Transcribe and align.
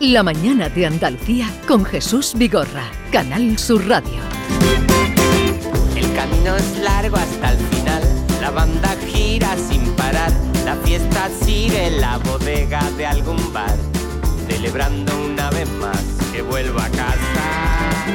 La 0.00 0.24
Mañana 0.24 0.68
de 0.68 0.84
Andalucía 0.84 1.48
con 1.68 1.84
Jesús 1.84 2.34
Vigorra, 2.34 2.90
Canal 3.12 3.56
Sur 3.56 3.86
Radio. 3.86 4.20
El 5.94 6.12
camino 6.12 6.56
es 6.56 6.78
largo 6.78 7.16
hasta 7.16 7.52
el 7.52 7.58
final, 7.58 8.02
la 8.40 8.50
banda 8.50 8.96
gira 9.06 9.54
sin 9.56 9.84
parar, 9.92 10.32
la 10.64 10.74
fiesta 10.78 11.30
sigue 11.44 11.86
en 11.86 12.00
la 12.00 12.18
bodega 12.18 12.82
de 12.96 13.06
algún 13.06 13.52
bar, 13.52 13.76
celebrando 14.48 15.12
una 15.24 15.50
vez 15.50 15.70
más 15.74 16.02
que 16.32 16.42
vuelvo 16.42 16.80
a 16.80 16.88
casa. 16.88 18.06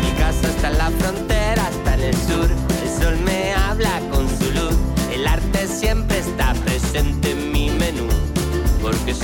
Mi 0.00 0.10
casa 0.20 0.50
está 0.50 0.68
en 0.68 0.78
la 0.78 0.90
frontera, 0.90 1.68
está 1.68 1.94
en 1.94 2.00
el 2.00 2.14
sur, 2.14 2.48
el 2.84 3.02
sol 3.02 3.18
me 3.24 3.54
habla 3.54 4.00
con 4.12 4.28
su 4.28 4.52
luz, 4.52 4.76
el 5.12 5.26
arte 5.26 5.66
siempre 5.66 6.18
está 6.18 6.54
presente 6.64 7.32
en 7.32 7.47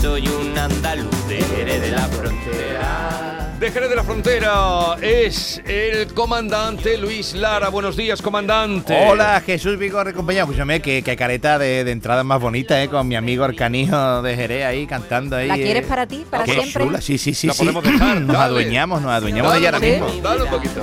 soy 0.05 0.29
un 0.29 0.59
andaluz 0.59 1.29
de 1.29 1.43
Jerez 1.43 1.81
de 1.81 1.91
la 1.93 2.07
frontera. 2.09 3.55
De 3.59 3.71
Jerez 3.71 3.89
de 3.89 3.97
la 3.97 4.05
Frontera 4.05 4.97
es 5.01 5.62
el 5.65 6.12
comandante 6.12 6.99
Luis 6.99 7.33
Lara. 7.33 7.71
Buenos 7.71 7.97
días, 7.97 8.21
comandante. 8.21 8.95
Hola, 9.09 9.43
Jesús 9.47 9.79
Vigor, 9.79 10.12
compañero. 10.12 10.45
Escúchame, 10.45 10.83
qué, 10.83 11.03
qué 11.03 11.17
careta 11.17 11.59
de, 11.59 11.85
de 11.85 11.91
entrada 11.91 12.23
más 12.23 12.39
bonita, 12.39 12.83
¿eh? 12.83 12.91
Con 12.91 13.09
mi 13.09 13.17
amigo 13.17 13.45
Arcanijo 13.45 14.21
de 14.21 14.37
Jerez 14.37 14.67
ahí 14.67 14.87
cantando 14.87 15.37
ahí. 15.37 15.48
¿La 15.48 15.57
eh. 15.57 15.62
quieres 15.62 15.87
para 15.87 16.07
ti, 16.07 16.27
para 16.29 16.45
Qué 16.45 16.53
siempre? 16.53 16.84
chula, 16.84 17.01
sí, 17.01 17.17
sí, 17.17 17.33
sí. 17.33 17.47
La 17.47 17.55
sí. 17.55 17.61
podemos 17.61 17.83
dejar, 17.84 18.21
Nos 18.21 18.37
dale. 18.37 18.45
adueñamos, 18.45 19.01
nos 19.01 19.11
adueñamos 19.11 19.55
de 19.55 19.59
ella 19.59 19.69
ahora 19.69 19.81
mismo. 19.81 20.07
Dale 20.23 20.43
un 20.43 20.51
poquito. 20.51 20.83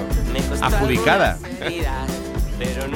Adjudicada. 0.62 1.38
Pero 2.58 2.88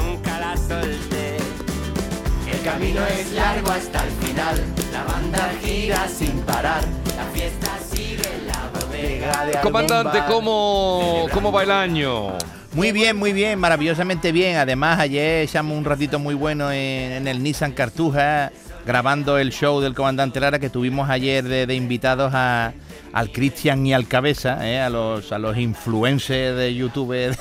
camino 2.66 3.00
es 3.06 3.32
largo 3.32 3.70
hasta 3.70 4.02
el 4.02 4.10
final. 4.10 4.60
La 4.92 5.04
banda 5.04 5.50
gira 5.62 6.08
sin 6.08 6.32
parar. 6.40 6.82
La 7.16 7.24
fiesta 7.32 7.68
sigue 7.88 8.28
en 8.34 8.46
la 8.48 8.70
bodega 8.74 9.46
de 9.46 9.60
Comandante. 9.60 10.18
¿cómo, 10.26 11.28
¿cómo 11.32 11.52
va 11.52 11.62
el 11.62 11.70
año? 11.70 12.32
Muy 12.72 12.90
bien, 12.90 13.16
muy 13.16 13.32
bien, 13.32 13.58
maravillosamente 13.60 14.32
bien. 14.32 14.56
Además, 14.56 14.98
ayer 14.98 15.42
echamos 15.44 15.78
un 15.78 15.84
ratito 15.84 16.18
muy 16.18 16.34
bueno 16.34 16.72
en, 16.72 17.12
en 17.12 17.28
el 17.28 17.40
Nissan 17.40 17.70
Cartuja, 17.70 18.50
grabando 18.86 19.36
el 19.38 19.50
show 19.50 19.80
del 19.80 19.94
comandante 19.94 20.38
Lara 20.40 20.58
que 20.58 20.70
tuvimos 20.70 21.10
ayer 21.10 21.44
de, 21.44 21.66
de 21.66 21.74
invitados 21.74 22.32
a, 22.34 22.72
al 23.12 23.32
Cristian 23.32 23.84
y 23.84 23.92
al 23.92 24.06
Cabeza, 24.06 24.66
¿eh? 24.68 24.80
a, 24.80 24.88
los, 24.90 25.32
a 25.32 25.38
los 25.38 25.56
influencers 25.56 26.56
de 26.56 26.74
YouTube. 26.74 27.14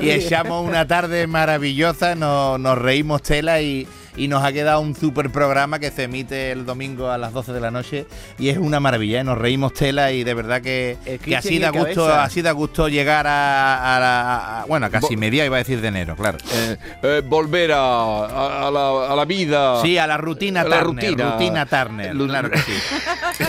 y 0.02 0.10
echamos 0.10 0.66
una 0.66 0.86
tarde 0.86 1.26
maravillosa, 1.26 2.14
nos, 2.14 2.58
nos 2.58 2.76
reímos 2.76 3.22
tela 3.22 3.62
y, 3.62 3.86
y 4.16 4.28
nos 4.28 4.42
ha 4.44 4.52
quedado 4.52 4.80
un 4.80 4.94
super 4.94 5.30
programa 5.30 5.78
que 5.78 5.90
se 5.90 6.04
emite 6.04 6.52
el 6.52 6.66
domingo 6.66 7.10
a 7.10 7.18
las 7.18 7.32
12 7.32 7.52
de 7.52 7.60
la 7.60 7.70
noche 7.70 8.06
y 8.38 8.48
es 8.48 8.58
una 8.58 8.78
maravilla, 8.80 9.20
¿eh? 9.20 9.24
nos 9.24 9.38
reímos 9.38 9.72
tela 9.72 10.12
y 10.12 10.24
de 10.24 10.34
verdad 10.34 10.60
que, 10.62 10.96
así 11.36 11.58
da 11.58 11.70
gusto, 11.70 12.06
Cabeza. 12.06 12.24
así 12.24 12.42
da 12.42 12.52
gusto 12.52 12.88
llegar 12.88 13.26
a, 13.26 13.96
a 13.96 14.00
la- 14.00 14.60
a- 14.62 14.64
bueno, 14.66 14.86
a 14.86 14.90
casi 14.90 15.16
media 15.16 15.44
iba 15.46 15.56
a 15.56 15.58
decir 15.58 15.80
de 15.80 15.88
enero, 15.88 16.14
claro. 16.16 16.38
Eh, 16.52 16.76
eh, 17.02 17.22
volver 17.24 17.72
a, 17.72 17.78
a- 17.78 18.68
a 18.68 18.70
la, 18.70 19.12
a 19.12 19.16
la 19.16 19.24
vida. 19.24 19.80
Sí, 19.82 19.96
a 19.98 20.06
la 20.06 20.16
rutina 20.18 20.60
A 20.62 20.64
la 20.64 20.80
Turner, 20.82 21.04
rutina. 21.10 21.32
rutina 21.32 21.66
Turner, 21.66 22.14
Lu- 22.14 22.26
claro 22.26 22.50
que 22.50 22.58
sí. 22.58 22.72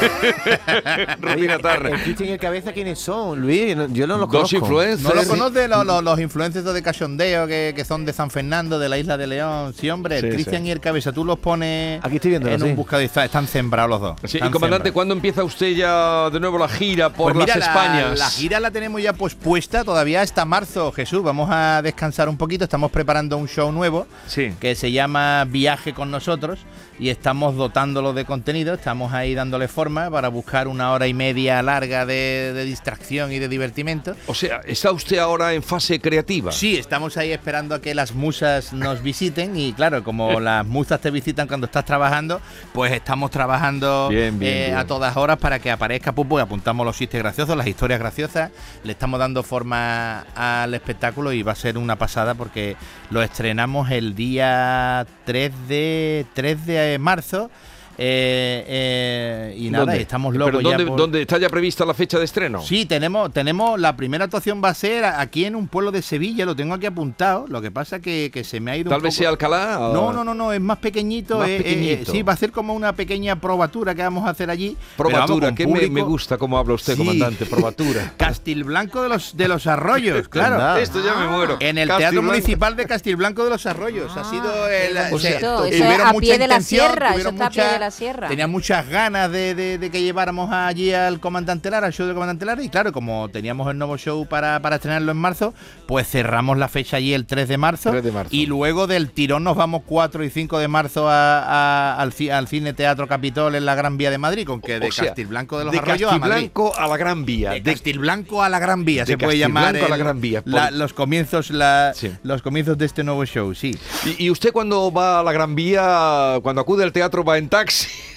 Rutina 1.22 1.58
Turner. 1.60 1.94
El 1.94 2.02
Cristian 2.04 2.30
y 2.30 2.32
el 2.34 2.40
Cabeza, 2.40 2.72
¿quiénes 2.74 3.00
son, 3.00 3.42
Luis? 3.42 3.76
Yo 3.92 4.08
no 4.08 4.18
los 4.18 4.30
Dos 4.30 4.50
conozco. 4.50 4.56
influencers. 4.58 5.04
¿No 5.04 5.14
lo 5.22 5.28
conoces 5.28 5.70
los, 5.70 5.86
los, 5.86 6.04
los 6.04 6.20
influencers 6.20 6.66
de 6.66 6.82
cachondeo 6.82 7.48
que, 7.48 7.74
que 7.76 7.86
son 7.86 8.06
de 8.06 8.14
San 8.14 8.30
Fernando, 8.30 8.80
de 8.80 8.90
la 8.90 8.98
isla 8.98 9.18
de 9.18 9.28
León? 9.28 9.74
Sí, 9.78 9.90
hombre, 9.90 10.18
el 10.20 10.32
Sí, 10.38 10.44
Y 10.62 10.72
el 10.72 10.80
Cabeza, 10.80 11.12
tú 11.12 11.26
los 11.26 11.40
pones 11.40 12.00
Aquí 12.04 12.16
estoy 12.18 12.32
viéndolo, 12.32 12.54
en 12.56 12.62
sí. 12.62 12.68
un 12.68 12.76
buscador 12.76 13.02
y 13.04 13.06
está- 13.06 13.26
están 13.26 13.48
sembrados 13.48 13.90
los 13.90 14.02
dos. 14.02 14.20
Sí, 14.26 14.38
y 14.38 14.40
comandante, 14.42 14.60
sembrados. 14.60 14.92
¿cuándo 14.92 15.14
empieza 15.16 15.44
usted 15.44 15.72
ya 15.76 16.30
de 16.30 16.40
nuevo 16.40 16.58
la 16.58 16.68
gira 16.70 17.10
por 17.10 17.34
Pues 17.34 17.46
mira, 17.46 17.56
las 17.58 17.58
la- 17.58 17.66
Españas? 17.74 18.20
La, 18.20 18.30
gira 18.30 18.60
la 18.60 18.72
tenemos 18.72 19.02
ya 19.02 19.14
pues 19.14 19.36
puesta 19.36 19.84
todavía 19.84 20.22
hasta 20.22 20.46
marzo, 20.46 20.92
Jesús. 20.92 21.24
Vamos 21.24 21.50
a 21.52 21.82
descansar 21.82 22.30
un 22.30 22.38
poquito. 22.38 22.64
Estamos 22.66 22.92
preparando 22.92 23.38
un 23.38 23.48
show 23.48 23.72
nuevo 23.72 24.08
Sí. 24.28 24.54
que 24.60 24.76
se 24.76 24.92
llama 24.92 25.46
Viaje 25.46 25.94
con 25.94 26.12
nosotros 26.12 26.60
y 27.00 27.10
estamos 27.10 27.56
dotándolo 27.56 28.14
de 28.14 28.26
contenido. 28.26 28.74
Estamos 28.76 29.14
ahí 29.14 29.34
dándole 29.36 29.68
forma 29.68 30.10
para 30.12 30.28
buscar 30.30 30.68
una 30.68 30.92
hora 30.92 31.08
y 31.08 31.14
media 31.14 31.62
larga 31.64 32.06
de, 32.06 32.52
de 32.54 32.64
distracción 32.66 33.32
y 33.32 33.40
de 33.40 33.48
divertimento. 33.48 34.16
O 34.28 34.34
sea, 34.36 34.62
¿está 34.66 34.92
usted 34.92 35.18
ahora 35.18 35.54
en 35.54 35.64
fase 35.64 36.00
creativa? 36.00 36.52
Sí, 36.52 36.78
estamos 36.78 37.18
ahí 37.18 37.32
esperando 37.32 37.76
a 37.76 37.82
que 37.82 37.96
las 37.96 38.14
musas 38.14 38.74
nos 38.74 39.02
visiten 39.02 39.58
y 39.58 39.74
claro, 39.74 40.04
como 40.04 40.40
las 40.44 40.66
musas 40.66 41.00
te 41.02 41.12
visitan 41.12 41.48
cuando 41.48 41.66
estás 41.66 41.86
trabajando, 41.86 42.42
pues 42.74 42.92
estamos 42.92 43.32
trabajando 43.32 44.10
Bien, 44.10 44.38
bien, 44.38 44.54
eh, 44.54 44.66
bien. 44.66 44.78
a 44.78 44.86
todas 44.86 45.16
horas 45.18 45.38
para 45.38 45.60
que 45.60 45.72
aparezca 45.72 46.12
Pupo 46.12 46.40
y 46.40 46.42
apuntamos 46.42 46.86
los 46.86 46.98
chistes 46.98 47.22
graciosos, 47.22 47.56
las 47.58 47.68
historias 47.68 48.00
graciosas, 48.00 48.52
le 48.84 48.92
estamos 48.92 49.20
dando 49.20 49.44
forma 49.44 50.26
al 50.36 50.74
espectáculo 50.74 51.32
y 51.34 51.44
va 51.44 51.54
a 51.54 51.56
ser 51.56 51.78
una 51.78 51.96
pasada 51.96 52.36
porque 52.36 52.76
lo 53.10 53.22
estrenamos 53.22 53.90
el 53.92 54.16
día 54.16 55.06
3 55.26 55.52
de, 55.68 56.26
3 56.34 56.66
de 56.66 56.98
marzo. 57.00 57.50
Eh, 57.98 58.64
eh, 58.68 59.56
y 59.58 59.70
nada, 59.70 59.86
¿Dónde? 59.86 60.02
estamos 60.02 60.34
¿Pero 60.34 60.46
locos 60.48 60.64
ya 60.64 60.70
¿dónde, 60.70 60.86
por- 60.86 60.98
dónde 60.98 61.22
está 61.22 61.38
ya 61.38 61.50
prevista 61.50 61.86
la 61.86 61.94
fecha 61.94 62.18
de 62.20 62.26
estreno? 62.26 62.62
Sí, 62.62 62.86
tenemos, 62.86 63.32
tenemos, 63.32 63.80
la 63.80 63.96
primera 63.96 64.26
actuación 64.26 64.62
va 64.64 64.70
a 64.70 64.74
ser 64.74 65.06
aquí 65.06 65.46
en 65.46 65.56
un 65.56 65.68
pueblo 65.68 65.92
de 65.92 66.02
Sevilla, 66.02 66.46
lo 66.46 66.56
tengo 66.56 66.74
aquí 66.74 66.86
apuntado, 66.86 67.46
lo 67.48 67.62
que 67.62 67.72
pasa 67.72 68.00
que, 68.00 68.30
que 68.34 68.44
se 68.44 68.60
me 68.60 68.72
ha 68.72 68.78
ido 68.78 68.90
Tal 68.90 68.98
un 69.00 69.04
vez 69.04 69.14
poco- 69.14 69.20
sea 69.20 69.30
Alcalá. 69.30 69.80
o- 69.80 69.94
No, 69.94 70.14
no, 70.14 70.24
no, 70.24 70.34
no, 70.34 70.52
es 70.54 70.62
más 70.62 70.78
pequeñito, 70.78 71.40
Más 71.40 71.50
eh, 71.50 71.56
eh, 71.58 71.64
pequeñito. 71.64 72.12
sí, 72.12 72.22
va 72.24 72.34
a 72.34 72.38
ser 72.38 72.52
como 72.52 72.74
una 72.74 72.94
pequeña 72.94 73.36
probatura 73.40 73.94
que 73.96 74.02
vamos 74.04 74.26
a 74.28 74.32
hacer 74.32 74.50
allí. 74.50 74.76
pero 74.98 75.10
Probatura, 75.10 75.54
que 75.54 75.68
me, 75.68 76.02
gusta 76.02 76.38
cómo 76.38 76.58
habla 76.58 76.74
usted, 76.76 76.94
Sí. 76.94 77.00
comandante. 77.00 77.46
Probatura. 77.46 78.14
Castilblanco 78.18 79.04
de 79.04 79.10
los 79.10 79.38
de 79.38 79.48
los 79.48 79.68
Arroyos, 79.68 80.28
claro. 80.30 80.78
Esto 80.78 81.04
ya 81.04 81.14
me 81.16 81.28
muero. 81.28 81.58
En 81.60 81.78
el 81.78 81.88
Castilblanco. 81.88 81.98
Teatro 81.98 82.22
Municipal 82.24 82.76
de 82.76 82.86
Castilblanco 82.86 83.44
de 83.44 83.50
los 83.52 83.66
Arroyos. 83.66 84.12
ha 84.18 84.22
Ah, 84.22 84.30
sido 84.30 84.68
el. 84.70 84.94
qué 84.94 85.14
o 85.14 85.20
sea, 85.20 85.40
tuvieron 85.40 85.72
es 85.72 85.82
a 85.82 86.14
mucha 86.14 86.20
pie 86.22 86.32
de 86.38 86.48
la 86.48 86.56
intención, 86.56 86.88
sierra, 86.88 87.06
eso 87.08 87.14
tuvieron 87.14 87.34
está 87.36 87.46
a 87.46 87.50
pie 87.50 87.64
mucha- 87.64 87.74
de 87.74 87.80
la 87.86 87.92
sierra. 87.92 88.28
Tenían 88.28 88.50
muchas 88.52 88.88
ganas 88.90 89.32
de, 89.32 89.56
de- 89.56 89.78
de 89.78 89.90
que 89.92 90.02
lleváramos 90.02 90.52
allí 90.52 90.94
al 90.94 91.20
comandante 91.20 91.70
Lara, 91.70 91.88
al 91.88 91.94
show 91.94 92.06
del 92.06 92.16
comandante 92.16 92.46
Lara. 92.46 92.62
Y 92.64 92.70
claro, 92.70 92.92
como 92.92 93.30
teníamos 93.30 93.70
el 93.72 93.78
nuevo 93.78 93.98
show 93.98 94.26
para, 94.28 94.60
para 94.62 94.76
estrenarlo 94.78 95.12
en 95.12 95.18
marzo, 95.18 95.54
pues 95.88 96.08
cerramos 96.08 96.58
la 96.58 96.68
fecha 96.68 96.98
allí 96.98 97.14
el 97.14 97.26
3 97.26 97.48
de 97.48 97.58
marzo. 97.58 97.92
3 97.92 98.04
de 98.04 98.12
marzo. 98.12 98.30
Y 98.36 98.46
luego 98.46 98.88
del 98.88 99.12
tirón 99.12 99.44
nos 99.44 99.56
vamos 99.56 99.82
4 99.86 100.24
y 100.24 100.30
5 100.30 100.60
de 100.60 100.68
marzo 100.68 101.10
a- 101.10 101.40
a- 101.44 101.96
al, 102.02 102.12
ci- 102.14 102.32
al 102.32 102.48
Cine 102.48 102.74
Teatro 102.74 103.08
Capitol 103.08 103.56
en 103.56 103.66
la 103.66 103.76
Gran 103.76 103.98
Vía 103.98 104.12
de 104.12 104.18
Madrid, 104.18 104.46
con 104.46 104.62
que 104.62 104.80
de 104.80 104.88
O 104.88 104.92
sea, 104.92 105.06
Castilblanco 105.06 105.58
de 105.60 105.66
los 105.66 105.72
de 105.74 105.80
Arroyos 105.80 106.12
a 106.12 106.18
Madrid. 106.18 106.50
A 106.78 106.88
la 106.88 106.98
Gran 106.98 107.26
Vía. 107.26 107.52
De 107.52 107.62
De- 107.62 107.72
Castilblanco 107.74 108.44
a 108.44 108.50
la 108.50 108.60
Gran 108.60 108.86
Vía, 108.86 109.04
de 109.04 109.14
se 109.14 109.18
puede 109.18 109.38
llamar. 109.38 109.76
A 109.76 109.90
la 109.90 109.98
Gran 109.98 110.22
Vía, 110.22 110.42
por- 110.42 110.54
la- 110.54 110.72
los 110.72 110.94
comienzos, 110.94 111.50
la- 111.52 111.94
Sí. 111.96 112.12
los 112.24 112.42
comienzos 112.42 112.78
de 112.78 112.86
este 112.86 113.04
nuevo 113.04 113.26
show, 113.26 113.54
sí. 113.54 113.78
y, 114.06 114.26
y 114.26 114.30
usted 114.30 114.52
cuando 114.52 114.92
va 114.92 115.20
a 115.20 115.24
la 115.24 115.32
Gran 115.32 115.56
Vía, 115.56 116.40
cuando 116.42 116.62
acude 116.62 116.84
al 116.84 116.92
teatro, 116.92 117.24
va 117.24 117.38
en 117.38 117.50
taxi. 117.50 117.73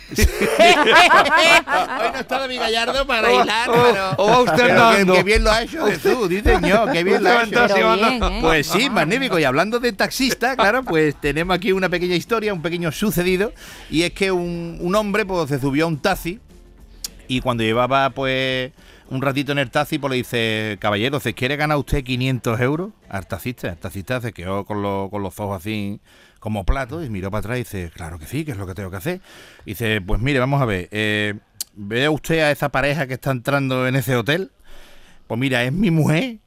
Hoy 0.08 0.24
no 2.12 2.18
está 2.20 2.38
David 2.38 2.58
Gallardo 2.60 3.06
para 3.06 3.32
hilar, 3.32 3.68
o, 3.70 3.72
pero... 3.72 4.10
o 4.18 4.26
va 4.28 4.38
usted 4.40 4.54
pero 4.56 4.66
que, 4.66 4.72
andando. 4.72 5.14
que 5.14 5.22
bien 5.24 5.44
lo 5.44 5.50
ha 5.50 5.62
hecho 5.62 5.86
Jesús, 5.86 6.28
dice 6.28 6.58
yo, 6.62 6.86
que 6.92 7.02
bien 7.04 7.22
lo 7.24 7.30
ha 7.30 7.42
hecho. 7.42 7.58
va 7.60 7.66
va 7.66 7.96
bien, 7.96 8.22
¿eh? 8.22 8.38
Pues 8.40 8.66
sí, 8.68 8.88
magnífico. 8.90 9.38
Y 9.38 9.44
hablando 9.44 9.80
de 9.80 9.92
taxista, 9.92 10.54
claro, 10.56 10.82
pues 10.84 11.16
tenemos 11.20 11.56
aquí 11.56 11.72
una 11.72 11.88
pequeña 11.88 12.14
historia, 12.14 12.52
un 12.54 12.62
pequeño 12.62 12.92
sucedido. 12.92 13.52
Y 13.90 14.02
es 14.02 14.12
que 14.12 14.30
un, 14.30 14.78
un 14.80 14.94
hombre 14.94 15.24
pues 15.26 15.48
se 15.48 15.58
subió 15.60 15.84
a 15.84 15.88
un 15.88 15.98
taxi 15.98 16.38
y 17.28 17.40
cuando 17.40 17.64
llevaba 17.64 18.10
pues 18.10 18.70
un 19.08 19.22
ratito 19.22 19.52
en 19.52 19.58
el 19.58 19.70
taxi, 19.70 19.98
pues 19.98 20.10
le 20.12 20.16
dice, 20.18 20.76
caballero, 20.80 21.18
¿se 21.20 21.34
quiere 21.34 21.56
ganar 21.56 21.78
usted 21.78 22.04
500 22.04 22.60
euros? 22.60 22.90
Al 23.08 23.26
taxista, 23.26 23.68
el 23.68 23.76
taxista 23.76 24.20
se 24.20 24.32
quedó 24.32 24.64
con, 24.64 24.82
lo- 24.82 25.08
con 25.10 25.22
los 25.22 25.38
ojos 25.40 25.60
así 25.60 26.00
como 26.38 26.64
platos 26.64 27.04
y 27.04 27.10
miró 27.10 27.30
para 27.30 27.40
atrás 27.40 27.56
y 27.56 27.60
dice, 27.60 27.90
claro 27.94 28.18
que 28.18 28.26
sí, 28.26 28.44
que 28.44 28.52
es 28.52 28.56
lo 28.56 28.66
que 28.66 28.74
tengo 28.74 28.90
que 28.90 28.96
hacer. 28.96 29.20
Y 29.64 29.70
dice, 29.70 30.00
pues 30.00 30.20
mire, 30.20 30.38
vamos 30.38 30.60
a 30.62 30.64
ver, 30.64 30.88
eh, 30.90 31.34
¿ve 31.74 32.08
usted 32.08 32.40
a 32.40 32.50
esa 32.50 32.68
pareja 32.70 33.06
que 33.06 33.14
está 33.14 33.30
entrando 33.30 33.86
en 33.86 33.96
ese 33.96 34.16
hotel? 34.16 34.52
Pues 35.26 35.40
mira, 35.40 35.64
es 35.64 35.72
mi 35.72 35.90
mujer 35.90 36.38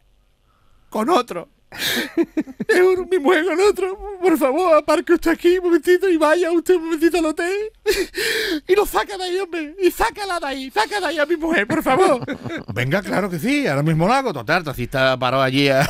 con 0.90 1.10
otro. 1.10 1.50
Es 2.68 2.80
un- 2.81 3.07
mi 3.10 3.18
mujer 3.19 3.45
con 3.45 3.60
otro. 3.62 3.98
Por 4.21 4.38
favor, 4.38 4.75
aparque 4.77 5.13
usted 5.13 5.31
aquí 5.31 5.57
un 5.57 5.66
momentito 5.66 6.07
y 6.10 6.18
vaya 6.18 6.51
usted 6.51 6.75
un 6.75 6.86
momentito 6.86 7.18
al 7.18 7.25
hotel. 7.25 7.54
Y 8.68 8.75
lo 8.75 8.86
saca 8.86 9.18
de 9.18 9.24
ahí, 9.24 9.39
hombre. 9.39 9.75
Y 9.81 9.89
sácala 9.89 10.39
de 10.39 10.45
ahí. 10.45 10.71
Saca 10.71 11.00
de 11.00 11.06
ahí 11.07 11.18
a 11.19 11.25
mi 11.25 11.36
mujer, 11.38 11.66
por 11.68 11.81
favor. 11.81 12.21
Venga, 12.74 13.01
claro 13.01 13.30
que 13.30 13.39
sí. 13.39 13.66
Ahora 13.68 13.81
mismo 13.83 14.06
lo 14.07 14.13
hago. 14.13 14.31
Total, 14.33 14.60
el 14.60 14.63
taxista 14.63 15.18
paró 15.18 15.42
allí, 15.42 15.69
a- 15.69 15.88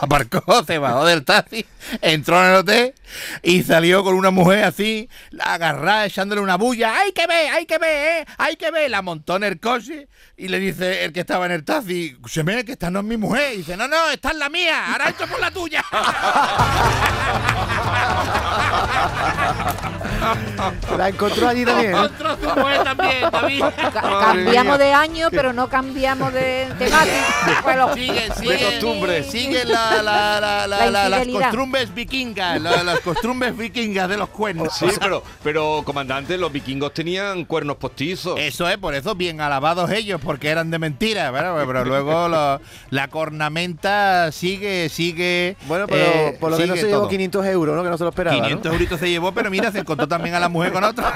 aparcó, 0.00 0.64
se 0.64 0.78
bajó 0.78 1.04
del 1.04 1.24
taxi, 1.24 1.66
entró 2.00 2.42
en 2.42 2.50
el 2.50 2.56
hotel 2.56 2.94
y 3.42 3.62
salió 3.62 4.02
con 4.04 4.14
una 4.14 4.30
mujer 4.30 4.64
así, 4.64 5.08
la 5.30 5.54
agarrada, 5.54 6.06
echándole 6.06 6.40
una 6.40 6.56
bulla. 6.56 6.98
¡Hay 7.00 7.12
que 7.12 7.26
ver, 7.26 7.50
hay 7.52 7.66
que 7.66 7.78
ver, 7.78 8.22
eh! 8.22 8.26
¡Hay 8.38 8.56
que 8.56 8.70
ver! 8.70 8.90
La 8.90 9.02
montó 9.02 9.36
en 9.36 9.44
el 9.44 9.60
coche 9.60 10.08
y 10.36 10.48
le 10.48 10.58
dice 10.58 11.04
el 11.04 11.12
que 11.12 11.20
estaba 11.20 11.44
en 11.46 11.52
el 11.52 11.64
taxi, 11.64 12.16
se 12.26 12.42
me 12.44 12.64
que 12.64 12.72
esta 12.72 12.90
no 12.90 13.00
es 13.00 13.04
mi 13.04 13.16
mujer. 13.16 13.54
Y 13.54 13.58
dice, 13.58 13.76
no, 13.76 13.88
no, 13.88 14.10
esta 14.10 14.30
es 14.30 14.36
la 14.36 14.48
mía. 14.48 14.92
Ahora 14.92 15.12
por 15.26 15.40
la 15.40 15.50
tuya. 15.50 15.84
La 20.96 21.08
encontró 21.08 21.48
allí 21.48 21.64
también. 21.64 21.90
Encontró 21.94 22.36
su 22.36 22.58
mujer 22.60 22.84
también, 22.84 23.30
David. 23.30 23.64
Cambiamos 23.92 24.78
de 24.78 24.92
año, 24.92 25.28
pero 25.30 25.52
no 25.52 25.68
cambiamos 25.68 26.32
de 26.32 26.68
temática. 26.78 27.60
Bueno, 27.62 27.94
Sigue, 27.94 28.28
De 28.28 28.34
sigue. 28.34 28.64
costumbre. 28.64 29.22
Sigue 29.24 29.64
la, 29.64 30.02
la, 30.02 30.40
la, 30.40 30.66
la- 30.66 30.76
La 30.90 30.90
la- 30.90 31.08
las 31.08 31.26
costumbres 31.26 31.94
vikingas, 31.94 32.60
la- 32.60 32.82
las 32.82 33.00
costumbres 33.00 33.56
vikingas 33.56 34.08
de 34.08 34.16
los 34.16 34.28
cuernos. 34.28 34.72
Sí, 34.74 34.86
pero, 35.00 35.22
pero 35.42 35.82
comandante, 35.84 36.36
los 36.38 36.50
vikingos 36.52 36.92
tenían 36.94 37.44
cuernos 37.44 37.76
postizos. 37.76 38.38
Eso 38.38 38.68
es, 38.68 38.78
por 38.78 38.94
eso 38.94 39.14
bien 39.14 39.40
alabados 39.40 39.90
ellos, 39.90 40.20
porque 40.22 40.48
eran 40.48 40.70
de 40.70 40.78
mentira, 40.78 41.30
¿verdad? 41.30 41.54
pero 41.66 41.84
luego 41.84 42.28
lo- 42.28 42.60
la 42.90 43.08
cornamenta 43.08 44.30
sigue, 44.32 44.88
sigue. 44.88 45.56
Bueno, 45.66 45.86
pero 45.86 46.04
eh, 46.04 46.36
por 46.40 46.50
lo 46.50 46.58
menos 46.58 46.74
sigue 46.76 46.82
se 46.82 46.86
llevó 46.88 47.00
todo. 47.02 47.08
500 47.10 47.46
euros, 47.46 47.76
¿no? 47.76 47.82
Que 47.82 47.90
no 47.90 47.98
se 47.98 48.04
lo 48.04 48.10
esperaba. 48.10 48.36
¿no? 48.36 48.42
500 48.44 48.72
euritos 48.72 49.00
se 49.00 49.10
llevó, 49.10 49.32
pero 49.32 49.50
mira, 49.50 49.70
se 49.72 49.80
encontró 49.80 50.08
también 50.12 50.34
a 50.34 50.40
la 50.40 50.48
mujer 50.48 50.72
con 50.72 50.84
otro. 50.84 51.04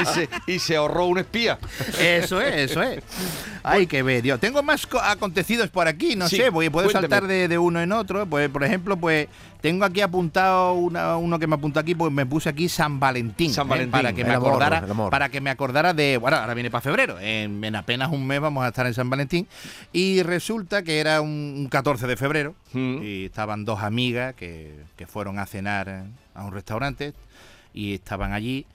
Y, 0.00 0.04
se, 0.04 0.28
y 0.46 0.58
se 0.58 0.76
ahorró 0.76 1.06
un 1.06 1.18
espía. 1.18 1.58
Eso 2.00 2.40
es, 2.40 2.70
eso 2.70 2.82
es. 2.82 3.02
Ay, 3.62 3.86
qué 3.86 4.02
bello. 4.02 4.36
Tengo 4.38 4.62
más 4.62 4.86
co- 4.86 5.00
acontecidos 5.00 5.68
por 5.70 5.86
aquí, 5.88 6.16
no 6.16 6.28
Sí, 6.28 6.36
sé, 6.36 6.50
voy, 6.50 6.68
puedo 6.70 6.86
cuénteme. 6.90 7.02
saltar 7.08 7.28
de, 7.28 7.46
de 7.48 7.56
uno 7.58 7.80
en 7.80 7.92
otro. 7.92 8.26
Pues, 8.26 8.48
por 8.50 8.64
ejemplo, 8.64 8.96
pues 8.96 9.28
tengo 9.60 9.84
aquí 9.84 10.00
apuntado 10.00 10.72
una- 10.74 11.16
uno 11.16 11.38
que 11.38 11.46
me 11.46 11.54
apuntó 11.54 11.78
aquí, 11.80 11.94
pues 11.94 12.12
me 12.12 12.26
puse 12.26 12.48
aquí 12.48 12.68
San 12.68 12.98
Valentín. 13.00 13.52
San 13.52 13.66
¿eh? 13.66 13.70
Valentín. 13.70 13.92
Para 13.92 14.12
que 14.12 14.20
El 14.22 14.26
me 14.26 14.34
amor, 14.34 14.48
acordara, 14.48 14.86
para 15.10 15.28
que 15.28 15.40
me 15.40 15.50
acordara 15.50 15.94
de. 15.94 16.16
Bueno, 16.18 16.36
ahora 16.36 16.52
viene 16.54 16.70
para 16.70 16.82
febrero. 16.82 17.18
En, 17.20 17.62
en 17.64 17.76
apenas 17.76 18.10
un 18.12 18.26
mes 18.26 18.40
vamos 18.40 18.64
a 18.64 18.68
estar 18.68 18.86
en 18.86 18.94
San 18.94 19.08
Valentín. 19.08 19.46
Y 19.92 20.22
resulta 20.24 20.82
que 20.82 20.98
era 20.98 21.20
un, 21.20 21.54
un 21.56 21.68
14 21.68 22.06
de 22.06 22.16
febrero. 22.16 22.54
Mm. 22.72 22.98
Y 23.02 23.24
estaban 23.26 23.64
dos 23.64 23.82
amigas 23.82 24.34
que, 24.34 24.74
que 24.96 25.06
fueron 25.06 25.38
a 25.38 25.46
cenar 25.46 26.04
a 26.34 26.44
un 26.44 26.52
restaurante. 26.52 27.14
Y 27.76 27.94
estaban 27.94 28.32
allí. 28.32 28.66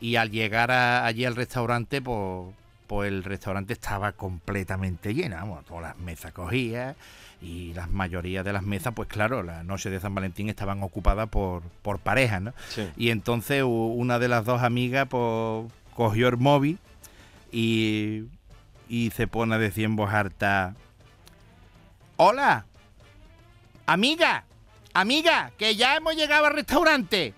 Y 0.00 0.16
al 0.16 0.32
llegar 0.32 0.72
a- 0.72 1.06
allí 1.06 1.24
al 1.24 1.36
restaurante, 1.36 2.02
pues, 2.02 2.52
pues 2.88 3.08
el 3.08 3.22
restaurante 3.22 3.72
estaba 3.72 4.10
completamente 4.12 5.14
lleno. 5.14 5.36
Vamos, 5.36 5.64
todas 5.64 5.82
las 5.84 5.98
mesas 5.98 6.32
cogidas. 6.32 6.96
Y 7.42 7.74
la 7.74 7.86
mayoría 7.86 8.42
de 8.42 8.52
las 8.52 8.62
mesas, 8.62 8.94
pues 8.94 9.08
claro, 9.08 9.42
la 9.42 9.62
noche 9.62 9.90
de 9.90 10.00
San 10.00 10.14
Valentín 10.14 10.48
estaban 10.48 10.82
ocupadas 10.82 11.28
por, 11.28 11.62
por 11.82 11.98
parejas, 11.98 12.40
¿no? 12.42 12.52
Sí. 12.70 12.88
Y 12.96 13.10
entonces 13.10 13.62
una 13.64 14.18
de 14.18 14.28
las 14.28 14.44
dos 14.46 14.62
amigas 14.62 15.06
pues, 15.08 15.70
cogió 15.94 16.28
el 16.28 16.38
móvil 16.38 16.78
y, 17.52 18.24
y 18.88 19.10
se 19.10 19.26
pone 19.28 19.54
a 19.54 19.58
decir 19.58 19.84
en 19.84 19.96
voz 19.96 20.10
harta, 20.12 20.74
hola, 22.16 22.64
amiga, 23.86 24.44
amiga, 24.94 25.52
que 25.58 25.76
ya 25.76 25.96
hemos 25.96 26.16
llegado 26.16 26.46
al 26.46 26.54
restaurante 26.54 27.34